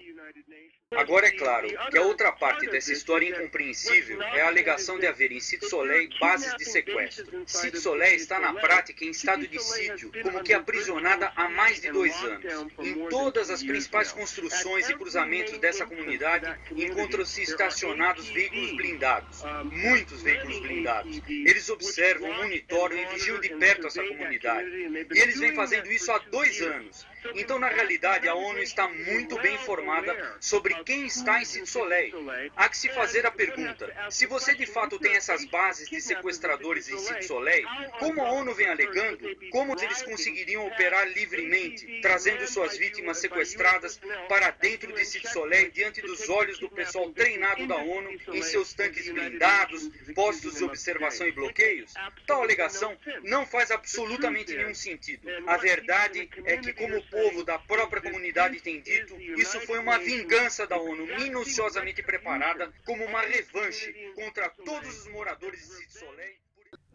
Agora 0.97 1.29
é 1.29 1.31
claro 1.31 1.69
que 1.89 1.97
a 1.97 2.03
outra 2.03 2.33
parte 2.33 2.67
dessa 2.67 2.93
história 2.93 3.29
incompreensível 3.29 4.21
é 4.21 4.41
a 4.41 4.49
alegação 4.49 4.99
de 4.99 5.07
haver 5.07 5.31
em 5.31 5.39
Cid 5.39 5.65
Soleil 5.69 6.11
bases 6.19 6.53
de 6.57 6.65
sequestro. 6.65 7.45
Cid 7.47 7.79
Soleil 7.79 8.17
está 8.17 8.41
na 8.41 8.53
prática 8.55 9.05
em 9.05 9.11
estado 9.11 9.47
de 9.47 9.63
sítio, 9.63 10.11
como 10.21 10.43
que 10.43 10.53
aprisionada 10.53 11.33
há 11.37 11.49
mais 11.49 11.81
de 11.81 11.93
dois 11.93 12.13
anos. 12.25 12.67
Em 12.81 13.09
todas 13.09 13.51
as 13.51 13.63
principais 13.63 14.11
construções 14.11 14.91
e 14.91 14.95
cruzamentos 14.95 15.57
dessa 15.59 15.87
comunidade 15.87 16.59
encontram-se 16.75 17.41
estacionados 17.41 18.29
veículos 18.29 18.73
blindados, 18.73 19.45
muitos 19.71 20.23
veículos 20.23 20.59
blindados. 20.59 21.23
Eles 21.29 21.71
observam, 21.71 22.35
monitoram 22.35 22.99
e 22.99 23.07
vigiam 23.07 23.39
de 23.39 23.51
perto 23.51 23.87
essa 23.87 24.03
comunidade. 24.03 24.69
E 24.69 25.21
eles 25.21 25.39
vêm 25.39 25.55
fazendo 25.55 25.89
isso 25.93 26.11
há 26.11 26.19
dois 26.19 26.61
anos. 26.61 27.07
Então, 27.35 27.59
na 27.59 27.69
realidade, 27.69 28.29
a 28.29 28.35
ONU 28.35 28.59
está 28.59 28.89
muito 28.89 29.39
bem 29.41 29.55
informada 29.55 30.37
sobre 30.41 30.75
quem 30.85 31.07
está 31.07 31.41
em 31.41 31.67
Soleil. 31.67 32.15
Há 32.57 32.69
que 32.69 32.77
se 32.77 32.89
fazer 32.91 33.27
a 33.27 33.31
pergunta: 33.31 33.93
se 34.11 34.27
você 34.27 34.55
de 34.55 34.67
fato 34.67 34.99
tem 34.99 35.13
essas 35.13 35.45
bases 35.45 35.89
de 35.89 36.01
sequestradores 36.01 36.89
em 36.89 37.23
Soleil, 37.23 37.67
como 37.99 38.23
a 38.23 38.33
ONU 38.33 38.55
vem 38.55 38.69
alegando, 38.69 39.19
como 39.51 39.81
eles 39.81 40.03
conseguiriam 40.03 40.67
operar 40.67 41.09
livremente, 41.09 42.01
trazendo 42.01 42.47
suas 42.47 42.77
vítimas 42.77 43.19
sequestradas 43.19 44.01
para 44.29 44.51
dentro 44.51 44.93
de 44.93 45.05
Soleil 45.05 45.71
diante 45.71 46.01
dos 46.01 46.29
olhos 46.29 46.59
do 46.59 46.69
pessoal 46.69 47.11
treinado 47.11 47.67
da 47.67 47.77
ONU 47.77 48.11
em 48.33 48.43
seus 48.43 48.73
tanques 48.73 49.09
blindados, 49.11 49.91
postos 50.15 50.57
de 50.57 50.65
observação 50.65 51.27
e 51.27 51.33
bloqueios? 51.33 51.93
Tal 52.27 52.43
alegação 52.43 52.97
não 53.23 53.47
faz 53.47 53.71
absolutamente 53.71 54.55
nenhum 54.55 54.75
sentido. 54.75 55.29
A 55.47 55.57
verdade 55.57 56.29
é 56.45 56.57
que, 56.57 56.73
como 56.73 57.03
povo 57.11 57.45
da 57.45 57.59
própria 57.59 58.01
comunidade 58.01 58.61
tem 58.61 58.81
dito, 58.81 59.15
isso 59.37 59.61
foi 59.61 59.79
uma 59.79 59.99
vingança 59.99 60.67
da 60.67 60.77
ONU 60.79 61.07
minuciosamente 61.19 62.03
preparada 62.03 62.69
como 62.87 63.05
uma 63.05 63.21
revanche 63.21 63.93
contra 64.15 64.49
todos 64.65 65.01
os 65.01 65.13
moradores 65.13 65.61
de 65.61 65.99
Soleil. 65.99 66.41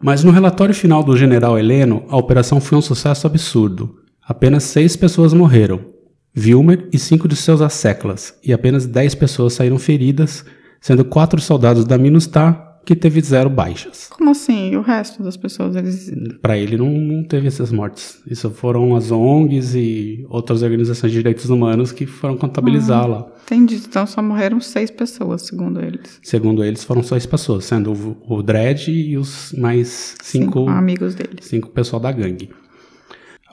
Mas 0.00 0.24
no 0.24 0.30
relatório 0.30 0.74
final 0.74 1.02
do 1.02 1.16
general 1.16 1.58
Heleno, 1.58 2.06
a 2.08 2.16
operação 2.16 2.60
foi 2.60 2.78
um 2.78 2.82
sucesso 2.82 3.26
absurdo. 3.26 4.02
Apenas 4.22 4.64
seis 4.64 4.96
pessoas 4.96 5.32
morreram, 5.32 5.94
Wilmer 6.36 6.88
e 6.92 6.98
cinco 6.98 7.28
de 7.28 7.36
seus 7.36 7.60
asseclas, 7.60 8.38
e 8.42 8.52
apenas 8.52 8.86
dez 8.86 9.14
pessoas 9.14 9.54
saíram 9.54 9.78
feridas, 9.78 10.44
sendo 10.80 11.04
quatro 11.04 11.40
soldados 11.40 11.84
da 11.84 11.96
MINUSTAH 11.96 12.65
que 12.86 12.94
teve 12.94 13.20
zero 13.20 13.50
baixas. 13.50 14.06
Como 14.08 14.30
assim? 14.30 14.70
E 14.70 14.76
o 14.76 14.80
resto 14.80 15.20
das 15.20 15.36
pessoas, 15.36 15.74
eles... 15.74 16.08
Para 16.40 16.56
ele 16.56 16.76
não, 16.76 16.88
não 16.88 17.24
teve 17.24 17.48
essas 17.48 17.72
mortes. 17.72 18.22
Isso 18.30 18.48
foram 18.48 18.94
as 18.94 19.10
ONGs 19.10 19.74
e 19.74 20.24
outras 20.30 20.62
organizações 20.62 21.10
de 21.10 21.18
direitos 21.18 21.50
humanos 21.50 21.90
que 21.90 22.06
foram 22.06 22.36
contabilizar 22.36 23.08
lá. 23.08 23.26
Entendi. 23.44 23.74
Então 23.74 24.06
só 24.06 24.22
morreram 24.22 24.60
seis 24.60 24.88
pessoas, 24.88 25.42
segundo 25.42 25.80
eles. 25.82 26.20
Segundo 26.22 26.62
eles, 26.64 26.84
foram 26.84 27.02
seis 27.02 27.26
pessoas, 27.26 27.64
sendo 27.64 27.92
o, 27.92 28.36
o 28.36 28.42
Dredd 28.42 28.88
e 28.88 29.18
os 29.18 29.52
mais 29.58 30.14
cinco, 30.22 30.60
Cinco 30.60 30.70
amigos 30.70 31.16
deles. 31.16 31.44
cinco 31.44 31.68
pessoal 31.70 32.00
da 32.00 32.12
gangue. 32.12 32.50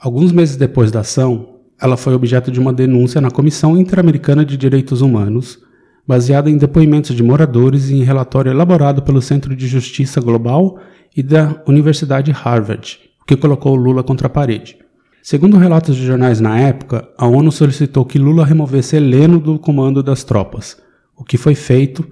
Alguns 0.00 0.30
meses 0.30 0.54
depois 0.54 0.92
da 0.92 1.00
ação, 1.00 1.56
ela 1.80 1.96
foi 1.96 2.14
objeto 2.14 2.52
de 2.52 2.60
uma 2.60 2.72
denúncia 2.72 3.20
na 3.20 3.32
Comissão 3.32 3.76
Interamericana 3.76 4.44
de 4.44 4.56
Direitos 4.56 5.00
Humanos, 5.00 5.58
baseada 6.06 6.50
em 6.50 6.56
depoimentos 6.56 7.14
de 7.14 7.22
moradores 7.22 7.88
e 7.90 7.96
em 7.96 8.02
relatório 8.02 8.50
elaborado 8.50 9.02
pelo 9.02 9.22
Centro 9.22 9.56
de 9.56 9.66
Justiça 9.66 10.20
Global 10.20 10.78
e 11.16 11.22
da 11.22 11.62
Universidade 11.66 12.30
Harvard, 12.30 12.98
o 13.22 13.24
que 13.24 13.36
colocou 13.36 13.74
Lula 13.74 14.02
contra 14.02 14.26
a 14.26 14.30
parede. 14.30 14.76
Segundo 15.22 15.56
relatos 15.56 15.96
de 15.96 16.04
jornais 16.04 16.40
na 16.40 16.58
época, 16.58 17.08
a 17.16 17.26
ONU 17.26 17.50
solicitou 17.50 18.04
que 18.04 18.18
Lula 18.18 18.44
removesse 18.44 18.96
Heleno 18.96 19.40
do 19.40 19.58
comando 19.58 20.02
das 20.02 20.22
tropas, 20.22 20.76
o 21.16 21.24
que 21.24 21.38
foi 21.38 21.54
feito, 21.54 22.06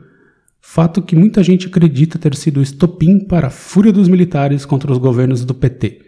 fato 0.58 1.02
que 1.02 1.14
muita 1.14 1.42
gente 1.42 1.66
acredita 1.66 2.18
ter 2.18 2.34
sido 2.34 2.60
o 2.60 2.62
estopim 2.62 3.18
para 3.18 3.48
a 3.48 3.50
fúria 3.50 3.92
dos 3.92 4.08
militares 4.08 4.64
contra 4.64 4.90
os 4.90 4.96
governos 4.96 5.44
do 5.44 5.52
PT. 5.52 6.00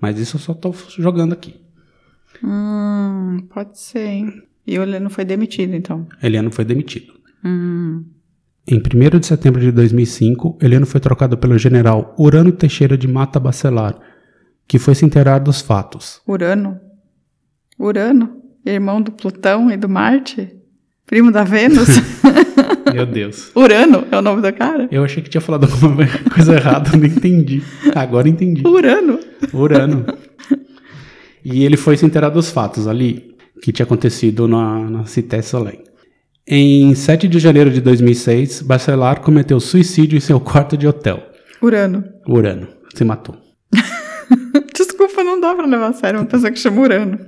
Mas 0.00 0.18
isso 0.18 0.36
eu 0.36 0.40
só 0.40 0.52
estou 0.52 0.74
jogando 0.98 1.34
aqui. 1.34 1.60
Hum, 2.42 3.46
pode 3.52 3.78
ser, 3.78 4.06
hein? 4.06 4.42
E 4.66 4.78
o 4.78 4.82
Heleno 4.82 5.10
foi 5.10 5.24
demitido, 5.24 5.74
então. 5.74 6.08
Heleno 6.22 6.50
foi 6.50 6.64
demitido. 6.64 7.19
Hum. 7.44 8.04
Em 8.66 8.78
1 8.78 9.18
de 9.18 9.26
setembro 9.26 9.60
de 9.60 9.72
2005, 9.72 10.58
Heleno 10.62 10.86
foi 10.86 11.00
trocado 11.00 11.36
pelo 11.36 11.58
general 11.58 12.14
Urano 12.18 12.52
Teixeira 12.52 12.96
de 12.96 13.08
Mata 13.08 13.40
Bacelar, 13.40 13.98
que 14.68 14.78
foi 14.78 14.94
se 14.94 15.04
inteirar 15.04 15.38
dos 15.40 15.60
fatos. 15.60 16.20
Urano? 16.26 16.78
Urano? 17.78 18.36
Irmão 18.64 19.00
do 19.02 19.10
Plutão 19.10 19.70
e 19.70 19.76
do 19.76 19.88
Marte? 19.88 20.54
Primo 21.06 21.32
da 21.32 21.42
Vênus? 21.42 21.88
Meu 22.94 23.06
Deus. 23.06 23.50
Urano 23.56 24.06
é 24.10 24.18
o 24.18 24.22
nome 24.22 24.42
do 24.42 24.52
cara? 24.52 24.86
Eu 24.90 25.02
achei 25.02 25.22
que 25.22 25.30
tinha 25.30 25.40
falado 25.40 25.64
alguma 25.64 26.06
coisa 26.32 26.54
errada, 26.54 26.96
não 26.96 27.04
entendi. 27.04 27.62
Agora 27.94 28.28
entendi. 28.28 28.62
Urano. 28.66 29.18
Urano. 29.52 30.04
E 31.44 31.64
ele 31.64 31.76
foi 31.76 31.96
se 31.96 32.04
inteirar 32.04 32.28
dos 32.28 32.50
fatos 32.50 32.86
ali, 32.86 33.34
que 33.62 33.72
tinha 33.72 33.84
acontecido 33.84 34.46
na, 34.46 34.90
na 34.90 35.06
Cité 35.06 35.42
Soleil. 35.42 35.89
Em 36.46 36.94
7 36.94 37.28
de 37.28 37.38
janeiro 37.38 37.70
de 37.70 37.80
2006, 37.80 38.62
Bacelar 38.62 39.20
cometeu 39.20 39.60
suicídio 39.60 40.16
em 40.16 40.20
seu 40.20 40.40
quarto 40.40 40.76
de 40.76 40.86
hotel. 40.88 41.22
Urano. 41.62 42.04
Urano. 42.26 42.68
Se 42.94 43.04
matou. 43.04 43.36
Desculpa, 44.74 45.22
não 45.22 45.40
dá 45.40 45.54
pra 45.54 45.66
levar 45.66 45.88
a 45.88 45.92
sério 45.92 46.20
uma 46.20 46.26
pessoa 46.26 46.50
que 46.50 46.58
chama 46.58 46.80
Urano. 46.80 47.18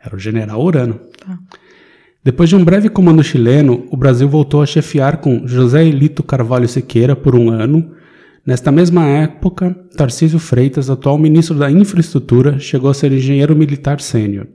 Era 0.00 0.16
o 0.16 0.18
general 0.18 0.62
Urano. 0.62 1.00
Depois 2.24 2.48
de 2.48 2.56
um 2.56 2.64
breve 2.64 2.88
comando 2.88 3.22
chileno, 3.22 3.84
o 3.90 3.96
Brasil 3.96 4.28
voltou 4.28 4.62
a 4.62 4.66
chefiar 4.66 5.18
com 5.18 5.46
José 5.46 5.84
Elito 5.84 6.22
Carvalho 6.22 6.68
Siqueira 6.68 7.16
por 7.16 7.34
um 7.34 7.50
ano. 7.50 7.92
Nesta 8.46 8.72
mesma 8.72 9.04
época, 9.04 9.76
Tarcísio 9.96 10.38
Freitas, 10.38 10.88
atual 10.88 11.18
ministro 11.18 11.58
da 11.58 11.70
Infraestrutura, 11.70 12.58
chegou 12.58 12.90
a 12.90 12.94
ser 12.94 13.12
engenheiro 13.12 13.54
militar 13.56 14.00
sênior. 14.00 14.46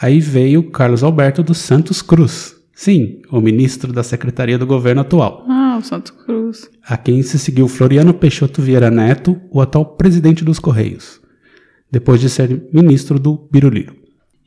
Aí 0.00 0.20
veio 0.20 0.70
Carlos 0.70 1.02
Alberto 1.02 1.42
dos 1.42 1.58
Santos 1.58 2.02
Cruz. 2.02 2.61
Sim, 2.82 3.22
o 3.30 3.40
ministro 3.40 3.92
da 3.92 4.02
Secretaria 4.02 4.58
do 4.58 4.66
Governo 4.66 5.02
atual. 5.02 5.44
Ah, 5.48 5.78
o 5.78 5.84
Santos 5.84 6.10
Cruz. 6.10 6.68
A 6.84 6.96
quem 6.96 7.22
se 7.22 7.38
seguiu 7.38 7.68
Floriano 7.68 8.12
Peixoto 8.12 8.60
Vieira 8.60 8.90
Neto, 8.90 9.40
o 9.52 9.60
atual 9.60 9.94
presidente 9.94 10.44
dos 10.44 10.58
Correios, 10.58 11.20
depois 11.88 12.20
de 12.20 12.28
ser 12.28 12.68
ministro 12.72 13.20
do 13.20 13.48
Biruliro. 13.52 13.94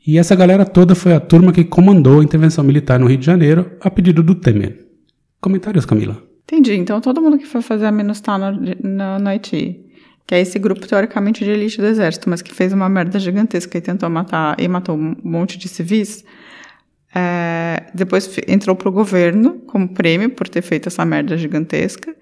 E 0.06 0.18
essa 0.18 0.34
galera 0.34 0.66
toda 0.66 0.94
foi 0.94 1.14
a 1.14 1.18
turma 1.18 1.50
que 1.50 1.64
comandou 1.64 2.20
a 2.20 2.22
intervenção 2.22 2.62
militar 2.62 3.00
no 3.00 3.06
Rio 3.06 3.16
de 3.16 3.24
Janeiro 3.24 3.70
a 3.80 3.90
pedido 3.90 4.22
do 4.22 4.34
Temer. 4.34 4.86
Comentários, 5.40 5.86
Camila? 5.86 6.22
Entendi. 6.44 6.74
Então 6.74 7.00
todo 7.00 7.22
mundo 7.22 7.38
que 7.38 7.46
foi 7.46 7.62
fazer 7.62 7.86
a 7.86 7.90
MINUSTAH 7.90 8.38
no, 8.38 8.50
no, 8.52 9.18
no 9.18 9.28
Haiti, 9.30 9.80
que 10.26 10.34
é 10.34 10.42
esse 10.42 10.58
grupo 10.58 10.86
teoricamente 10.86 11.42
de 11.42 11.52
elite 11.52 11.78
do 11.78 11.86
exército, 11.86 12.28
mas 12.28 12.42
que 12.42 12.52
fez 12.52 12.70
uma 12.74 12.86
merda 12.86 13.18
gigantesca 13.18 13.78
e 13.78 13.80
tentou 13.80 14.10
matar 14.10 14.60
e 14.60 14.68
matou 14.68 14.94
um 14.94 15.16
monte 15.24 15.56
de 15.56 15.70
civis, 15.70 16.22
é, 17.16 17.86
depois 17.94 18.30
entrou 18.46 18.76
pro 18.76 18.92
governo 18.92 19.54
como 19.66 19.88
prêmio 19.88 20.28
por 20.28 20.46
ter 20.48 20.60
feito 20.60 20.88
essa 20.88 21.02
merda 21.02 21.34
gigantesca. 21.38 22.14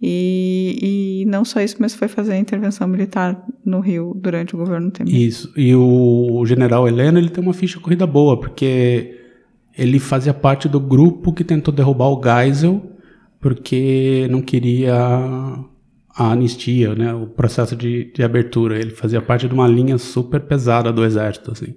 E, 0.00 1.22
e 1.22 1.24
não 1.26 1.44
só 1.44 1.60
isso, 1.60 1.76
mas 1.80 1.94
foi 1.94 2.06
fazer 2.06 2.34
a 2.34 2.38
intervenção 2.38 2.86
militar 2.86 3.44
no 3.64 3.80
Rio 3.80 4.12
durante 4.14 4.54
o 4.54 4.58
governo 4.58 4.90
Temer. 4.90 5.12
Isso. 5.12 5.52
E 5.56 5.74
o 5.74 6.44
general 6.46 6.86
Heleno, 6.86 7.18
ele 7.18 7.30
tem 7.30 7.42
uma 7.42 7.54
ficha 7.54 7.80
corrida 7.80 8.06
boa, 8.06 8.38
porque 8.38 9.18
ele 9.76 9.98
fazia 9.98 10.34
parte 10.34 10.68
do 10.68 10.78
grupo 10.78 11.32
que 11.32 11.42
tentou 11.42 11.74
derrubar 11.74 12.10
o 12.10 12.22
Geisel, 12.22 12.82
porque 13.40 14.28
não 14.30 14.42
queria 14.42 14.94
a 16.14 16.30
anistia, 16.30 16.94
né, 16.94 17.12
o 17.12 17.26
processo 17.26 17.74
de, 17.74 18.12
de 18.12 18.22
abertura. 18.22 18.78
Ele 18.78 18.90
fazia 18.90 19.20
parte 19.20 19.48
de 19.48 19.54
uma 19.54 19.66
linha 19.66 19.98
super 19.98 20.40
pesada 20.40 20.92
do 20.92 21.04
exército, 21.04 21.50
assim. 21.50 21.74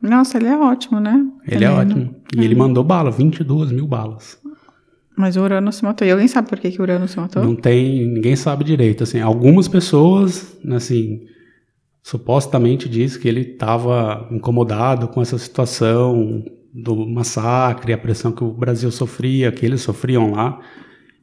Nossa, 0.00 0.36
ele 0.38 0.46
é 0.46 0.56
ótimo, 0.56 1.00
né? 1.00 1.24
Ele 1.46 1.64
é 1.64 1.70
ótimo. 1.70 2.14
E 2.36 2.44
ele 2.44 2.54
mandou 2.54 2.84
bala, 2.84 3.10
22 3.10 3.72
mil 3.72 3.86
balas. 3.86 4.38
Mas 5.16 5.36
o 5.36 5.40
Urano 5.42 5.72
se 5.72 5.82
matou. 5.82 6.06
E 6.06 6.10
alguém 6.10 6.28
sabe 6.28 6.48
por 6.48 6.58
que, 6.58 6.70
que 6.70 6.78
o 6.78 6.82
Urano 6.82 7.08
se 7.08 7.18
matou? 7.18 7.42
Não 7.42 7.56
tem, 7.56 8.06
ninguém 8.06 8.36
sabe 8.36 8.62
direito, 8.64 9.02
assim, 9.02 9.20
algumas 9.20 9.66
pessoas, 9.66 10.58
assim, 10.70 11.20
supostamente 12.02 12.88
diz 12.88 13.16
que 13.16 13.26
ele 13.26 13.40
estava 13.40 14.28
incomodado 14.30 15.08
com 15.08 15.20
essa 15.22 15.38
situação 15.38 16.44
do 16.72 16.94
massacre, 17.06 17.92
a 17.92 17.98
pressão 17.98 18.30
que 18.30 18.44
o 18.44 18.52
Brasil 18.52 18.90
sofria, 18.90 19.50
que 19.50 19.64
eles 19.64 19.80
sofriam 19.80 20.30
lá, 20.32 20.60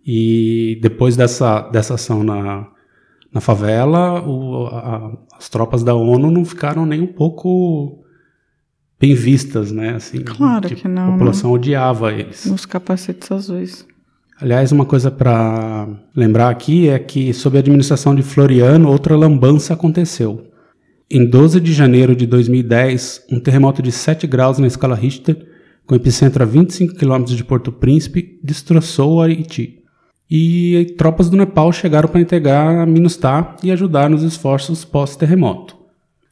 e 0.06 0.80
depois 0.82 1.16
dessa, 1.16 1.62
dessa 1.70 1.94
ação 1.94 2.24
na, 2.24 2.68
na 3.32 3.40
favela, 3.40 4.22
o- 4.28 4.66
a- 4.68 5.18
as 5.38 5.48
tropas 5.50 5.84
da 5.84 5.94
ONU 5.94 6.32
não 6.32 6.44
ficaram 6.44 6.86
nem 6.86 7.00
um 7.02 7.08
pouco 7.08 8.03
bem 9.04 9.16
vistas, 9.16 9.70
né, 9.70 9.96
assim, 9.96 10.22
Claro 10.22 10.74
que 10.74 10.88
não, 10.88 11.10
a 11.10 11.12
população 11.12 11.52
odiava 11.52 12.14
eles. 12.14 12.46
Nos 12.46 12.66
capacetes 12.66 13.30
azuis. 13.30 13.86
Aliás, 14.40 14.72
uma 14.72 14.86
coisa 14.86 15.12
para 15.12 15.90
lembrar 16.16 16.50
aqui 16.50 16.88
é 16.88 16.98
que, 16.98 17.34
sob 17.34 17.58
a 17.58 17.60
administração 17.60 18.16
de 18.16 18.24
Floriano, 18.24 18.90
outra 18.90 19.18
lambança 19.18 19.74
aconteceu. 19.74 20.48
Em 21.12 21.26
12 21.30 21.60
de 21.60 21.74
janeiro 21.74 22.16
de 22.16 22.26
2010, 22.26 23.26
um 23.30 23.42
terremoto 23.42 23.82
de 23.82 23.92
7 23.92 24.26
graus 24.26 24.58
na 24.58 24.68
escala 24.68 24.96
Richter, 24.96 25.38
com 25.86 25.96
epicentro 25.96 26.42
a 26.42 26.46
25 26.46 26.96
quilômetros 26.96 27.36
de 27.36 27.44
Porto 27.44 27.74
Príncipe, 27.74 28.40
destroçou 28.42 29.16
o 29.16 29.22
Haiti. 29.22 29.80
E 30.32 30.96
tropas 30.98 31.30
do 31.30 31.36
Nepal 31.36 31.74
chegaram 31.74 32.08
para 32.08 32.22
integrar 32.22 32.80
a 32.80 32.86
MINUSTAH 32.86 33.58
e 33.64 33.72
ajudar 33.72 34.10
nos 34.10 34.24
esforços 34.24 34.86
pós-terremoto. 34.86 35.83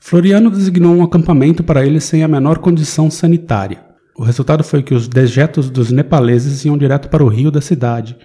Floriano 0.04 0.50
designou 0.50 0.94
um 0.96 1.04
acampamento 1.04 1.64
para 1.64 1.86
eles 1.86 2.04
sem 2.04 2.24
a 2.24 2.28
menor 2.28 2.58
condição 2.58 3.10
sanitária. 3.10 3.86
O 4.18 4.24
resultado 4.24 4.64
foi 4.64 4.82
que 4.82 4.96
os 4.96 5.08
dejetos 5.08 5.70
dos 5.70 5.92
nepaleses 5.92 6.66
iam 6.66 6.78
direto 6.78 7.08
para 7.08 7.24
o 7.24 7.28
rio 7.28 7.52
da 7.52 7.62
cidade, 7.62 8.18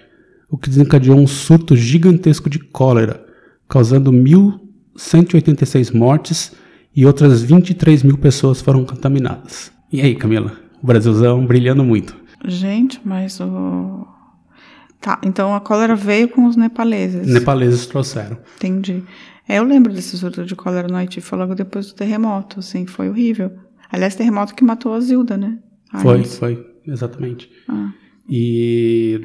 o 0.49 0.57
que 0.57 0.69
desencadeou 0.69 1.17
um 1.17 1.27
surto 1.27 1.75
gigantesco 1.77 2.49
de 2.49 2.59
cólera, 2.59 3.23
causando 3.69 4.11
1.186 4.11 5.95
mortes 5.95 6.51
e 6.95 7.05
outras 7.05 7.43
23 7.43 8.03
mil 8.03 8.17
pessoas 8.17 8.59
foram 8.59 8.83
contaminadas. 8.83 9.71
E 9.93 10.01
aí, 10.01 10.15
Camila? 10.15 10.53
O 10.81 10.87
Brasilzão 10.87 11.45
brilhando 11.45 11.83
muito. 11.83 12.15
Gente, 12.43 12.99
mas 13.05 13.39
o. 13.39 14.05
Tá, 15.07 15.21
então 15.23 15.55
a 15.55 15.61
cólera 15.61 15.95
veio 15.95 16.27
com 16.27 16.45
os 16.47 16.57
nepaleses. 16.57 17.25
Nepaleses 17.27 17.85
trouxeram. 17.87 18.37
Entendi. 18.57 19.03
É, 19.47 19.57
eu 19.59 19.63
lembro 19.63 19.93
desse 19.93 20.17
surto 20.17 20.43
de 20.45 20.53
cólera 20.53 20.89
no 20.89 20.95
Haiti, 20.97 21.21
foi 21.21 21.37
logo 21.37 21.55
depois 21.55 21.87
do 21.87 21.93
terremoto, 21.93 22.59
assim, 22.59 22.85
foi 22.85 23.07
horrível. 23.09 23.49
Aliás, 23.89 24.15
terremoto 24.15 24.53
que 24.53 24.65
matou 24.65 24.93
a 24.93 24.99
Zilda, 24.99 25.37
né? 25.37 25.59
A 25.93 25.99
Foi, 25.99 26.15
Alice. 26.15 26.37
foi, 26.37 26.65
exatamente. 26.85 27.49
Ah. 27.69 27.91
E 28.29 29.21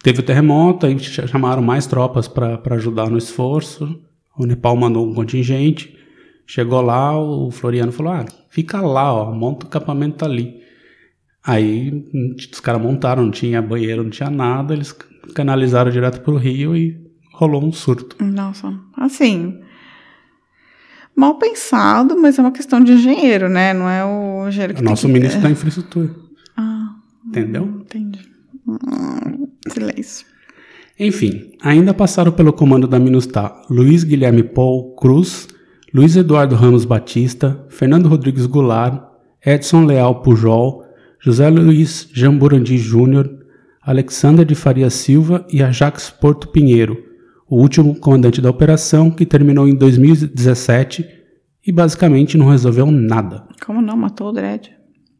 teve 0.00 0.20
o 0.20 0.22
terremoto, 0.22 0.86
aí 0.86 0.96
ch- 0.96 1.26
chamaram 1.28 1.60
mais 1.60 1.88
tropas 1.88 2.28
para 2.28 2.62
ajudar 2.76 3.10
no 3.10 3.18
esforço. 3.18 4.00
O 4.38 4.46
Nepal 4.46 4.76
mandou 4.76 5.04
um 5.04 5.12
contingente. 5.12 5.92
Chegou 6.46 6.80
lá, 6.82 7.18
o 7.20 7.50
Floriano 7.50 7.90
falou: 7.90 8.12
Ah, 8.12 8.24
fica 8.48 8.80
lá, 8.80 9.12
ó, 9.12 9.34
monta 9.34 9.66
o 9.66 9.68
acampamento 9.68 10.24
ali. 10.24 10.60
Aí 11.44 12.04
os 12.52 12.60
caras 12.60 12.80
montaram, 12.80 13.24
não 13.24 13.30
tinha 13.32 13.60
banheiro, 13.62 14.04
não 14.04 14.10
tinha 14.10 14.30
nada, 14.30 14.72
eles 14.74 14.94
canalizaram 15.34 15.90
direto 15.90 16.20
pro 16.22 16.36
rio 16.36 16.76
e 16.76 17.00
rolou 17.32 17.64
um 17.64 17.72
surto. 17.72 18.16
Nossa, 18.24 18.72
assim. 18.96 19.58
Mal 21.14 21.38
pensado, 21.38 22.16
mas 22.20 22.38
é 22.38 22.42
uma 22.42 22.52
questão 22.52 22.82
de 22.82 22.92
engenheiro, 22.92 23.48
né? 23.48 23.72
Não 23.72 23.88
é 23.88 24.04
o 24.04 24.48
engenheiro 24.48 24.74
que 24.74 24.80
O 24.80 24.84
nosso 24.84 25.06
que... 25.06 25.12
ministro 25.12 25.40
da 25.40 25.50
infraestrutura. 25.50 26.14
Ah, 26.56 26.94
Entendeu? 27.26 27.64
entendi. 27.80 28.20
Hum, 28.66 29.48
silêncio. 29.68 30.26
Enfim, 30.98 31.52
ainda 31.60 31.92
passaram 31.92 32.32
pelo 32.32 32.52
comando 32.52 32.86
da 32.86 32.98
MINUSTAH 32.98 33.62
Luiz 33.70 34.02
Guilherme 34.04 34.42
Paul 34.42 34.94
Cruz, 34.96 35.46
Luiz 35.92 36.16
Eduardo 36.16 36.54
Ramos 36.54 36.84
Batista, 36.84 37.64
Fernando 37.68 38.08
Rodrigues 38.08 38.46
Goulart, 38.46 39.02
Edson 39.44 39.84
Leal 39.84 40.22
Pujol, 40.22 40.84
José 41.20 41.48
Luiz 41.48 42.08
Jamburandi 42.12 42.76
Júnior, 42.78 43.35
Alexander 43.86 44.44
de 44.44 44.56
Faria 44.56 44.90
Silva 44.90 45.46
e 45.48 45.62
Ajax 45.62 46.10
Porto 46.10 46.48
Pinheiro, 46.48 47.00
o 47.48 47.60
último 47.60 47.94
comandante 47.94 48.40
da 48.40 48.50
operação 48.50 49.12
que 49.12 49.24
terminou 49.24 49.68
em 49.68 49.76
2017 49.76 51.06
e 51.64 51.70
basicamente 51.70 52.36
não 52.36 52.48
resolveu 52.48 52.90
nada. 52.90 53.44
Como 53.64 53.80
não? 53.80 53.96
Matou 53.96 54.30
o 54.30 54.32
Dredd. 54.32 54.70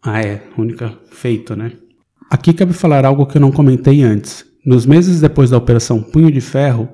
Ah, 0.03 0.21
é, 0.21 0.43
única 0.59 0.93
feito, 1.13 1.55
né? 1.55 1.75
Aqui 2.29 2.53
cabe 2.53 2.73
falar 2.73 3.05
algo 3.05 3.25
que 3.27 3.37
eu 3.37 3.41
não 3.41 3.53
comentei 3.53 4.03
antes. 4.03 4.45
Nos 4.67 4.85
meses 4.85 5.21
depois 5.21 5.51
da 5.51 5.59
Operação 5.59 6.03
Punho 6.03 6.33
de 6.33 6.41
Ferro, 6.41 6.89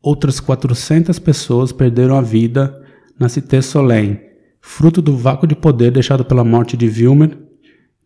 outras 0.00 0.38
400 0.38 1.18
pessoas 1.18 1.72
perderam 1.72 2.16
a 2.16 2.22
vida 2.22 2.80
na 3.18 3.28
Cité 3.28 3.60
Soleil, 3.60 4.20
fruto 4.60 5.02
do 5.02 5.16
vácuo 5.16 5.48
de 5.48 5.56
poder 5.56 5.90
deixado 5.90 6.24
pela 6.24 6.44
morte 6.44 6.76
de 6.76 6.86
Wilmer, 6.86 7.36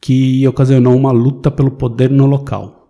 que 0.01 0.49
ocasionou 0.49 0.97
uma 0.97 1.13
luta 1.13 1.51
pelo 1.51 1.73
poder 1.73 2.11
no 2.11 2.25
local. 2.25 2.82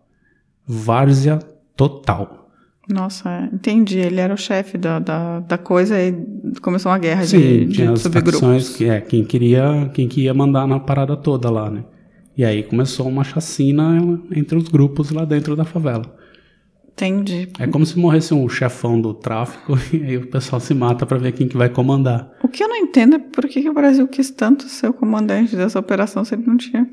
Várzea 0.72 1.38
total. 1.76 2.48
Nossa, 2.88 3.48
entendi. 3.52 3.98
Ele 3.98 4.20
era 4.20 4.32
o 4.32 4.36
chefe 4.36 4.76
da, 4.76 4.98
da, 4.98 5.40
da 5.40 5.58
coisa 5.58 6.00
e 6.00 6.14
começou 6.60 6.90
uma 6.90 6.98
guerra 6.98 7.24
Sim, 7.24 7.38
de, 7.38 7.66
tinha 7.68 7.86
de 7.88 7.92
as 7.92 8.00
subgrupos. 8.00 8.40
facções 8.40 8.76
que 8.76 8.86
é 8.86 9.00
quem 9.00 9.24
queria, 9.24 9.90
quem 9.94 10.08
que 10.08 10.22
ia 10.22 10.34
mandar 10.34 10.66
na 10.66 10.80
parada 10.80 11.16
toda 11.16 11.50
lá, 11.50 11.70
né? 11.70 11.84
E 12.36 12.44
aí 12.44 12.62
começou 12.62 13.06
uma 13.06 13.22
chacina 13.22 13.98
entre 14.34 14.56
os 14.56 14.68
grupos 14.68 15.10
lá 15.10 15.24
dentro 15.24 15.54
da 15.54 15.64
favela. 15.64 16.16
Entendi. 16.92 17.48
É 17.58 17.66
como 17.66 17.86
se 17.86 17.98
morresse 17.98 18.34
um 18.34 18.48
chefão 18.48 19.00
do 19.00 19.14
tráfico 19.14 19.78
e 19.92 20.02
aí 20.02 20.16
o 20.16 20.26
pessoal 20.26 20.60
se 20.60 20.74
mata 20.74 21.06
pra 21.06 21.18
ver 21.18 21.32
quem 21.32 21.46
que 21.48 21.56
vai 21.56 21.68
comandar. 21.68 22.30
O 22.42 22.48
que 22.48 22.62
eu 22.64 22.68
não 22.68 22.76
entendo 22.76 23.16
é 23.16 23.18
por 23.18 23.46
que, 23.48 23.62
que 23.62 23.68
o 23.70 23.74
Brasil 23.74 24.06
quis 24.08 24.30
tanto 24.30 24.64
ser 24.64 24.88
o 24.88 24.92
comandante 24.92 25.54
dessa 25.54 25.78
operação 25.78 26.24
se 26.24 26.34
ele 26.34 26.44
não 26.46 26.56
tinha 26.56 26.86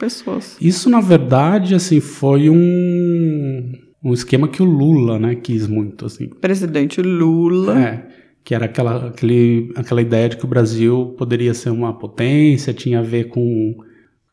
pessoas. 0.00 0.56
Isso, 0.60 0.88
na 0.88 1.00
verdade, 1.00 1.74
assim, 1.74 2.00
foi 2.00 2.48
um, 2.48 3.72
um 4.02 4.12
esquema 4.14 4.48
que 4.48 4.62
o 4.62 4.64
Lula, 4.64 5.18
né, 5.18 5.34
quis 5.34 5.68
muito, 5.68 6.06
assim. 6.06 6.26
Presidente 6.26 7.02
Lula. 7.02 7.78
É, 7.78 8.08
que 8.42 8.54
era 8.54 8.64
aquela, 8.64 9.08
aquele, 9.08 9.70
aquela 9.76 10.00
ideia 10.00 10.30
de 10.30 10.38
que 10.38 10.44
o 10.44 10.48
Brasil 10.48 11.14
poderia 11.18 11.52
ser 11.52 11.68
uma 11.70 11.92
potência, 11.92 12.72
tinha 12.72 13.00
a 13.00 13.02
ver 13.02 13.28
com 13.28 13.76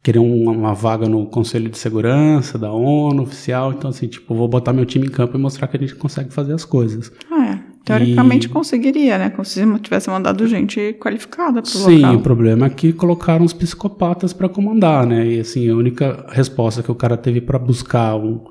querer 0.01 0.19
uma, 0.19 0.51
uma 0.51 0.73
vaga 0.73 1.09
no 1.09 1.25
Conselho 1.25 1.69
de 1.69 1.77
Segurança 1.77 2.57
da 2.57 2.71
ONU 2.71 3.23
oficial, 3.23 3.73
então 3.73 3.89
assim, 3.89 4.07
tipo, 4.07 4.33
vou 4.33 4.47
botar 4.47 4.71
meu 4.71 4.85
time 4.85 5.07
em 5.07 5.11
campo 5.11 5.35
e 5.35 5.39
mostrar 5.39 5.67
que 5.67 5.75
a 5.75 5.79
gente 5.81 5.95
consegue 5.95 6.33
fazer 6.33 6.53
as 6.53 6.63
coisas. 6.63 7.11
Ah, 7.29 7.45
é. 7.45 7.66
Teoricamente 7.87 8.47
E- 8.47 8.49
conseguiria, 8.49 9.17
né? 9.17 9.29
Como 9.29 9.45
se 9.45 9.65
tivesse 9.79 10.09
mandado 10.09 10.45
gente 10.47 10.93
qualificada 10.99 11.61
pro 11.61 11.71
Sim, 11.71 11.95
local. 12.01 12.15
o 12.15 12.21
problema 12.21 12.65
é 12.65 12.69
que 12.69 12.91
colocaram 12.91 13.45
os 13.45 13.53
psicopatas 13.53 14.33
pra 14.33 14.49
comandar, 14.49 15.05
né? 15.07 15.25
E 15.25 15.39
assim, 15.39 15.69
a 15.69 15.75
única 15.75 16.25
resposta 16.29 16.83
que 16.83 16.91
o 16.91 16.95
cara 16.95 17.15
teve 17.15 17.39
pra 17.39 17.57
buscar 17.57 18.15
um, 18.17 18.41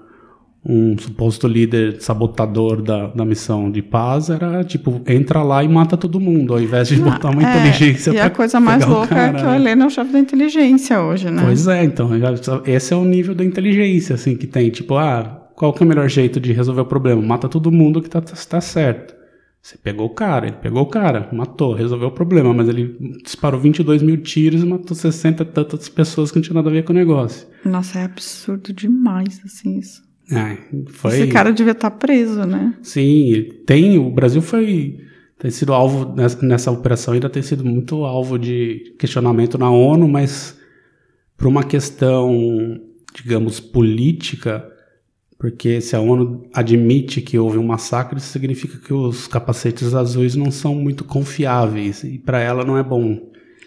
um 0.64 0.96
suposto 0.98 1.46
líder 1.46 2.00
sabotador 2.00 2.80
da, 2.82 3.08
da 3.08 3.24
missão 3.26 3.70
de 3.70 3.82
paz 3.82 4.30
era 4.30 4.64
tipo, 4.64 5.02
entra 5.06 5.42
lá 5.42 5.62
e 5.62 5.68
mata 5.68 5.96
todo 5.96 6.18
mundo, 6.18 6.54
ao 6.54 6.60
invés 6.60 6.88
de 6.88 6.96
botar 6.96 7.30
uma 7.30 7.42
É, 7.42 7.50
inteligência 7.50 8.12
E 8.12 8.18
a 8.18 8.30
coisa 8.30 8.58
mais 8.58 8.84
o 8.84 8.88
louca 8.88 9.08
cara, 9.08 9.38
é 9.38 9.40
que 9.40 9.46
o 9.46 9.50
né? 9.50 9.56
Helena 9.56 9.84
é 9.84 9.86
o 9.86 9.90
chefe 9.90 10.12
da 10.12 10.18
inteligência 10.18 11.00
hoje, 11.00 11.30
né? 11.30 11.42
Pois 11.44 11.68
é, 11.68 11.84
então, 11.84 12.10
esse 12.64 12.92
é 12.92 12.96
o 12.96 13.04
nível 13.04 13.34
da 13.34 13.44
inteligência, 13.44 14.14
assim, 14.14 14.34
que 14.34 14.46
tem. 14.46 14.70
Tipo, 14.70 14.96
ah, 14.96 15.42
qual 15.54 15.72
que 15.72 15.82
é 15.82 15.86
o 15.86 15.88
melhor 15.88 16.08
jeito 16.08 16.40
de 16.40 16.52
resolver 16.52 16.80
o 16.80 16.86
problema? 16.86 17.20
Mata 17.22 17.48
todo 17.48 17.70
mundo 17.70 18.02
que 18.02 18.10
tá, 18.10 18.20
tá 18.20 18.60
certo. 18.60 19.15
Você 19.66 19.76
pegou 19.76 20.06
o 20.06 20.10
cara, 20.10 20.46
ele 20.46 20.56
pegou 20.62 20.84
o 20.84 20.86
cara, 20.86 21.28
matou, 21.32 21.74
resolveu 21.74 22.06
o 22.06 22.12
problema, 22.12 22.54
mas 22.54 22.68
ele 22.68 22.96
disparou 23.24 23.58
22 23.58 24.00
mil 24.00 24.16
tiros 24.18 24.62
e 24.62 24.64
matou 24.64 24.94
60 24.94 25.42
e 25.42 25.46
tantas 25.46 25.88
pessoas 25.88 26.30
que 26.30 26.36
não 26.36 26.42
tinha 26.44 26.54
nada 26.54 26.70
a 26.70 26.72
ver 26.72 26.84
com 26.84 26.92
o 26.92 26.94
negócio. 26.94 27.48
Nossa, 27.64 27.98
é 27.98 28.04
absurdo 28.04 28.72
demais, 28.72 29.40
assim, 29.44 29.76
isso. 29.80 30.04
É, 30.30 30.56
foi... 30.86 31.18
Esse 31.18 31.26
cara 31.32 31.52
devia 31.52 31.72
estar 31.72 31.90
preso, 31.90 32.44
né? 32.44 32.76
Sim, 32.80 33.48
tem. 33.66 33.98
O 33.98 34.08
Brasil 34.08 34.40
foi. 34.40 35.00
Tem 35.36 35.50
sido 35.50 35.74
alvo 35.74 36.14
nessa, 36.14 36.46
nessa 36.46 36.70
operação, 36.70 37.14
ainda 37.14 37.28
tem 37.28 37.42
sido 37.42 37.64
muito 37.64 38.04
alvo 38.04 38.38
de 38.38 38.94
questionamento 38.96 39.58
na 39.58 39.68
ONU, 39.68 40.06
mas 40.06 40.56
por 41.36 41.48
uma 41.48 41.64
questão, 41.64 42.80
digamos, 43.12 43.58
política, 43.58 44.64
porque 45.38 45.80
se 45.80 45.94
a 45.94 46.00
ONU 46.00 46.46
admite 46.54 47.20
que 47.20 47.38
houve 47.38 47.58
um 47.58 47.66
massacre, 47.66 48.18
isso 48.18 48.28
significa 48.28 48.78
que 48.78 48.92
os 48.92 49.26
capacetes 49.26 49.94
azuis 49.94 50.34
não 50.34 50.50
são 50.50 50.74
muito 50.74 51.04
confiáveis, 51.04 52.02
e 52.04 52.18
para 52.18 52.40
ela 52.40 52.64
não 52.64 52.78
é 52.78 52.82
bom. 52.82 53.20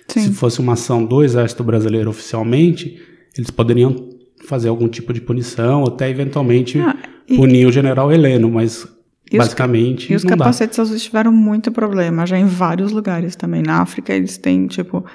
Se 0.08 0.22
Sim. 0.24 0.32
fosse 0.34 0.60
uma 0.60 0.74
ação 0.74 1.06
do 1.06 1.24
Exército 1.24 1.64
Brasileiro 1.64 2.10
oficialmente, 2.10 3.00
eles 3.38 3.52
poderiam 3.52 4.10
fazer 4.46 4.70
algum 4.70 4.88
tipo 4.88 5.14
de 5.14 5.22
punição, 5.22 5.84
até 5.86 6.10
eventualmente 6.10 6.80
Ah, 6.80 6.96
e- 7.28 7.36
punir 7.36 7.68
o 7.68 7.72
general 7.72 8.12
Heleno, 8.12 8.50
mas 8.50 8.88
E 9.32 9.38
os 9.38 9.46
basicamente 9.46 10.12
E 10.12 10.16
os 10.16 10.24
não 10.24 10.32
dá. 10.32 10.38
capacetes 10.38 10.80
azuis 10.80 11.04
tiveram 11.04 11.32
muito 11.32 11.72
problema, 11.72 12.26
já 12.26 12.40
em 12.40 12.46
vários 12.46 12.92
lugares 12.92 13.36
também. 13.36 13.62
Na 13.62 13.82
África, 13.82 14.12
eles 14.12 14.38
têm, 14.40 14.66
tipo, 14.66 15.06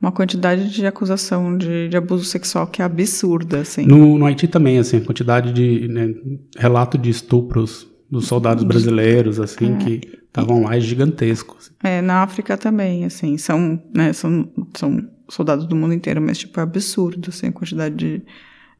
uma 0.00 0.10
quantidade 0.10 0.70
de 0.70 0.86
acusação 0.86 1.56
de, 1.56 1.88
de 1.88 1.96
abuso 1.96 2.24
sexual 2.24 2.66
que 2.66 2.80
é 2.80 2.84
absurda, 2.84 3.60
assim. 3.60 3.84
No, 3.86 4.18
no 4.18 4.24
Haiti 4.24 4.48
também, 4.48 4.78
assim, 4.78 4.96
a 4.96 5.00
quantidade 5.00 5.52
de 5.52 5.88
né, 5.88 6.14
relato 6.56 6.96
de 6.96 7.10
estupros 7.10 7.86
dos 8.10 8.26
soldados 8.26 8.64
brasileiros, 8.64 9.38
assim, 9.38 9.76
que 9.76 10.00
estavam 10.26 10.62
lá 10.62 10.76
é 10.76 10.80
gigantesco. 10.80 11.56
assim. 11.58 11.70
É, 11.82 12.00
na 12.00 12.22
África 12.22 12.56
também, 12.56 13.04
assim, 13.04 13.36
são, 13.36 13.80
né, 13.94 14.12
são, 14.12 14.48
são 14.74 15.06
soldados 15.28 15.66
do 15.66 15.76
mundo 15.76 15.92
inteiro, 15.92 16.20
mas, 16.20 16.38
tipo, 16.38 16.58
é 16.58 16.62
absurdo, 16.62 17.28
assim, 17.28 17.48
a 17.48 17.52
quantidade 17.52 17.94
de, 17.94 18.22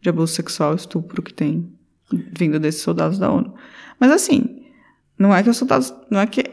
de 0.00 0.08
abuso 0.08 0.32
sexual, 0.32 0.74
estupro 0.74 1.22
que 1.22 1.34
tem 1.34 1.70
vindo 2.36 2.58
desses 2.58 2.80
soldados 2.80 3.18
da 3.18 3.30
ONU. 3.30 3.54
Mas, 4.00 4.10
assim, 4.10 4.62
não 5.18 5.34
é 5.34 5.42
que 5.42 5.50
os 5.50 5.56
soldados, 5.58 5.92
não 6.10 6.18
é 6.18 6.26
que 6.26 6.44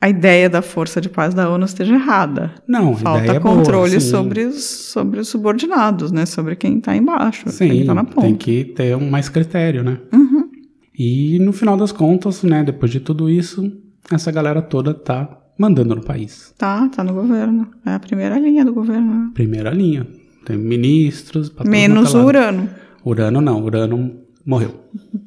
a 0.00 0.08
ideia 0.08 0.48
da 0.48 0.60
força 0.62 1.00
de 1.00 1.08
paz 1.08 1.32
da 1.34 1.48
ONU 1.48 1.64
esteja 1.64 1.94
errada. 1.94 2.54
Não, 2.68 2.94
Falta 2.96 3.32
é 3.32 3.40
boa, 3.40 3.56
controle 3.56 4.00
sim. 4.00 4.10
sobre, 4.10 4.44
os, 4.44 4.62
sobre 4.64 5.20
os 5.20 5.28
subordinados, 5.28 6.12
né? 6.12 6.26
Sobre 6.26 6.54
quem 6.54 6.80
tá 6.80 6.94
embaixo, 6.94 7.44
quem 7.44 7.80
Sim, 7.80 7.86
tá 7.86 7.94
na 7.94 8.04
ponta. 8.04 8.20
tem 8.26 8.36
que 8.36 8.64
ter 8.64 8.96
um 8.96 9.08
mais 9.08 9.28
critério, 9.28 9.82
né? 9.82 9.98
Uhum. 10.12 10.50
E 10.98 11.38
no 11.40 11.52
final 11.52 11.76
das 11.76 11.92
contas, 11.92 12.42
né, 12.42 12.62
depois 12.64 12.90
de 12.90 13.00
tudo 13.00 13.28
isso, 13.28 13.70
essa 14.12 14.30
galera 14.30 14.62
toda 14.62 14.94
tá 14.94 15.28
mandando 15.58 15.94
no 15.94 16.02
país. 16.02 16.54
Tá, 16.56 16.88
tá 16.88 17.02
no 17.02 17.14
governo. 17.14 17.68
É 17.84 17.94
a 17.94 18.00
primeira 18.00 18.38
linha 18.38 18.64
do 18.64 18.72
governo. 18.72 19.06
né? 19.14 19.30
Primeira 19.34 19.70
linha. 19.70 20.06
Tem 20.44 20.56
ministros. 20.56 21.48
tudo 21.50 21.68
Menos 21.68 22.14
é 22.14 22.18
o. 22.18 22.24
Urano. 22.24 22.68
Urano 23.04 23.40
não, 23.40 23.62
Urano 23.64 24.12
morreu. 24.44 24.74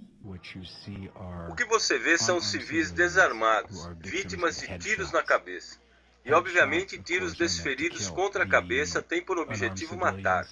O 1.50 1.56
que 1.56 1.66
você 1.66 1.98
vê 1.98 2.18
são 2.18 2.42
civis 2.42 2.92
desarmados, 2.92 3.90
vítimas 4.00 4.58
de 4.60 4.78
tiros 4.78 5.12
na 5.12 5.22
cabeça. 5.22 5.78
E, 6.26 6.34
obviamente, 6.34 7.00
tiros 7.00 7.34
desferidos 7.34 8.10
contra 8.10 8.44
a 8.44 8.48
cabeça 8.48 9.02
têm 9.02 9.24
por 9.24 9.40
objetivo 9.40 9.98
matar. 9.98 10.46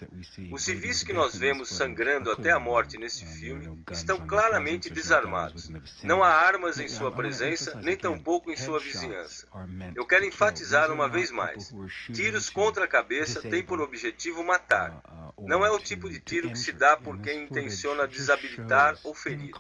Os 0.52 0.64
civis 0.64 1.04
que 1.04 1.14
nós 1.14 1.36
vemos 1.36 1.70
sangrando 1.70 2.32
até 2.32 2.52
a 2.52 2.60
morte 2.60 2.98
nesse 2.98 3.26
filme 3.26 3.84
estão 3.92 4.26
claramente 4.26 4.90
desarmados. 4.90 5.70
Não 6.02 6.24
há 6.24 6.30
armas 6.30 6.80
em 6.80 6.88
sua 6.88 7.12
presença, 7.12 7.80
nem 7.82 7.98
tampouco 7.98 8.50
em 8.50 8.58
sua 8.58 8.80
vizinhança. 8.80 9.46
Eu 9.94 10.06
quero 10.06 10.26
enfatizar 10.26 10.92
uma 10.92 11.10
vez 11.10 11.32
mais: 11.32 11.72
tiros 12.14 12.50
contra 12.50 12.86
a 12.86 12.88
cabeça 12.88 13.42
têm 13.42 13.62
por 13.62 13.82
objetivo 13.82 14.44
matar. 14.44 15.02
Não 15.40 15.64
é 15.64 15.70
o 15.70 15.80
tipo 15.80 16.10
de 16.10 16.20
tiro 16.20 16.50
que 16.50 16.58
se 16.58 16.72
dá 16.72 16.98
por 16.98 17.20
quem 17.20 17.44
intenciona 17.44 18.08
desabilitar 18.08 18.98
ou 19.04 19.14
ferir. 19.14 19.52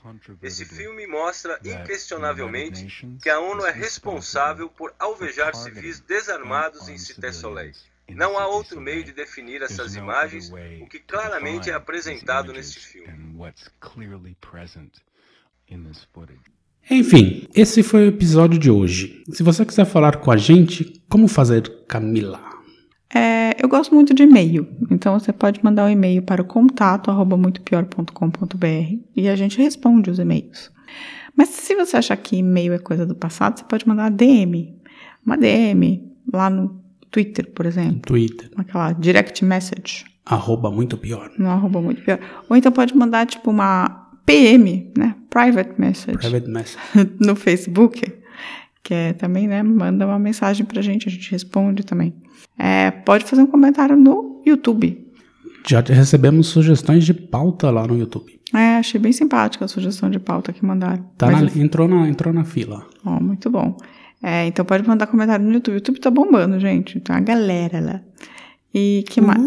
Esse 0.41 0.65
filme 0.65 1.05
mostra 1.05 1.59
inquestionavelmente 1.63 3.05
que 3.21 3.29
a 3.29 3.39
ONU 3.39 3.65
é 3.65 3.71
responsável 3.71 4.69
por 4.69 4.93
alvejar 4.97 5.53
civis 5.55 5.99
desarmados 5.99 6.89
em 6.89 6.97
Cité 6.97 7.31
Soleil. 7.31 7.73
Não 8.09 8.39
há 8.39 8.47
outro 8.47 8.79
meio 8.79 9.03
de 9.03 9.11
definir 9.11 9.61
essas 9.61 9.95
imagens, 9.95 10.51
o 10.81 10.87
que 10.87 10.99
claramente 10.99 11.69
é 11.69 11.73
apresentado 11.73 12.53
nesse 12.53 12.79
filme. 12.79 13.35
Enfim, 16.89 17.47
esse 17.53 17.83
foi 17.83 18.05
o 18.05 18.07
episódio 18.07 18.57
de 18.57 18.71
hoje. 18.71 19.23
Se 19.29 19.43
você 19.43 19.65
quiser 19.65 19.85
falar 19.85 20.17
com 20.17 20.31
a 20.31 20.37
gente, 20.37 21.03
como 21.09 21.27
fazer, 21.27 21.85
Camila? 21.85 22.56
É, 23.13 23.55
eu 23.63 23.69
gosto 23.69 23.95
muito 23.95 24.13
de 24.13 24.23
e-mail, 24.23 24.67
então 24.91 25.17
você 25.17 25.31
pode 25.31 25.63
mandar 25.63 25.85
um 25.85 25.89
e-mail 25.89 26.21
para 26.21 26.41
o 26.41 26.45
contato 26.45 27.09
arroba 27.09 27.37
muitopior.com.br 27.37 28.97
e 29.15 29.29
a 29.29 29.35
gente 29.35 29.57
responde 29.61 30.09
os 30.09 30.19
e-mails. 30.19 30.71
Mas 31.35 31.49
se 31.49 31.75
você 31.75 31.97
achar 31.97 32.17
que 32.17 32.35
e-mail 32.37 32.73
é 32.73 32.79
coisa 32.79 33.05
do 33.05 33.15
passado, 33.15 33.59
você 33.59 33.63
pode 33.65 33.87
mandar 33.87 34.09
DM. 34.09 34.75
Uma 35.25 35.37
DM 35.37 36.03
lá 36.33 36.49
no 36.49 36.81
Twitter, 37.11 37.49
por 37.51 37.65
exemplo. 37.65 38.01
Twitter, 38.01 38.49
Aquela 38.57 38.91
direct 38.93 39.43
message. 39.45 40.05
arroba 40.25 40.69
muito 40.69 40.97
pior. 40.97 41.31
No 41.37 41.47
arroba 41.49 41.81
muito 41.81 42.01
pior. 42.01 42.19
Ou 42.49 42.57
então 42.57 42.71
pode 42.71 42.95
mandar 42.95 43.25
tipo 43.25 43.49
uma 43.51 44.09
PM, 44.25 44.91
né? 44.97 45.15
Private 45.29 45.79
message. 45.79 46.17
Private 46.17 46.49
message. 46.49 46.77
no 47.19 47.35
Facebook. 47.35 48.01
Que 48.87 48.93
é 48.93 49.11
também, 49.11 49.49
né? 49.49 49.61
Manda 49.61 50.05
uma 50.07 50.17
mensagem 50.17 50.65
pra 50.65 50.81
gente, 50.81 51.09
a 51.09 51.11
gente 51.11 51.29
responde 51.29 51.83
também. 51.83 52.13
É, 52.57 52.89
pode 52.89 53.25
fazer 53.25 53.41
um 53.41 53.47
comentário 53.47 53.97
no 53.97 54.41
YouTube. 54.45 55.05
Já 55.67 55.81
recebemos 55.81 56.47
sugestões 56.47 57.03
de 57.05 57.13
pauta 57.13 57.69
lá 57.69 57.85
no 57.85 57.97
YouTube. 57.97 58.39
É, 58.55 58.77
achei 58.77 58.97
bem 58.97 59.11
simpática 59.11 59.65
a 59.65 59.67
sugestão 59.67 60.09
de 60.09 60.19
pauta 60.19 60.53
que 60.53 60.65
mandaram. 60.65 61.03
Tá 61.17 61.29
na- 61.29 61.41
entrou, 61.61 61.85
na, 61.85 62.07
entrou 62.07 62.33
na 62.33 62.45
fila. 62.45 62.87
Ó, 63.05 63.19
muito 63.21 63.49
bom. 63.49 63.75
É, 64.23 64.45
então 64.47 64.63
pode 64.63 64.87
mandar 64.87 65.07
comentário 65.07 65.43
no 65.45 65.51
YouTube. 65.51 65.73
O 65.73 65.77
YouTube 65.79 65.99
tá 65.99 66.09
bombando, 66.09 66.57
gente. 66.57 66.97
Tem 67.01 67.13
uma 67.13 67.21
galera 67.21 67.81
lá. 67.81 68.01
E 68.73 69.03
que 69.09 69.19
mais? 69.19 69.37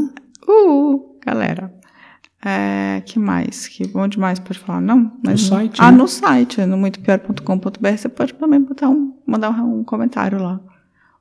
Uh, 0.47 1.17
galera. 1.25 1.73
É, 2.45 3.03
que 3.05 3.19
mais? 3.19 3.69
Que 3.69 3.91
onde 3.95 4.19
mais 4.19 4.39
pode 4.39 4.59
falar? 4.59 4.81
Não? 4.81 5.13
Mas 5.25 5.43
No 5.43 5.49
site, 5.49 5.77
Ah, 5.81 5.91
né? 5.93 5.99
no 5.99 6.09
site, 6.09 6.61
no 6.65 6.77
muitopior.com.br. 6.79 7.89
Você 7.97 8.09
pode 8.09 8.35
também 8.35 8.61
botar 8.61 8.89
um, 8.89 9.15
mandar 9.27 9.51
um, 9.51 9.85
comentário 9.85 10.43
lá. 10.43 10.61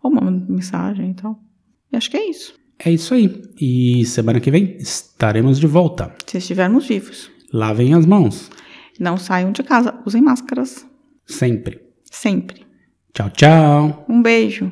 Ou 0.01 0.11
uma 0.11 0.31
mensagem 0.31 1.11
e 1.11 1.13
tal. 1.13 1.39
E 1.91 1.97
acho 1.97 2.09
que 2.09 2.17
é 2.17 2.29
isso. 2.29 2.53
É 2.83 2.89
isso 2.89 3.13
aí. 3.13 3.41
E 3.59 4.05
semana 4.05 4.39
que 4.39 4.49
vem 4.49 4.77
estaremos 4.77 5.59
de 5.59 5.67
volta. 5.67 6.13
Se 6.25 6.37
estivermos 6.37 6.87
vivos. 6.87 7.29
Lavem 7.51 7.93
as 7.93 8.05
mãos. 8.05 8.49
Não 8.97 9.17
saiam 9.17 9.51
de 9.51 9.63
casa. 9.63 9.95
Usem 10.05 10.21
máscaras. 10.21 10.85
Sempre. 11.25 11.81
Sempre. 12.05 12.65
Tchau, 13.13 13.29
tchau. 13.31 14.05
Um 14.07 14.21
beijo. 14.21 14.71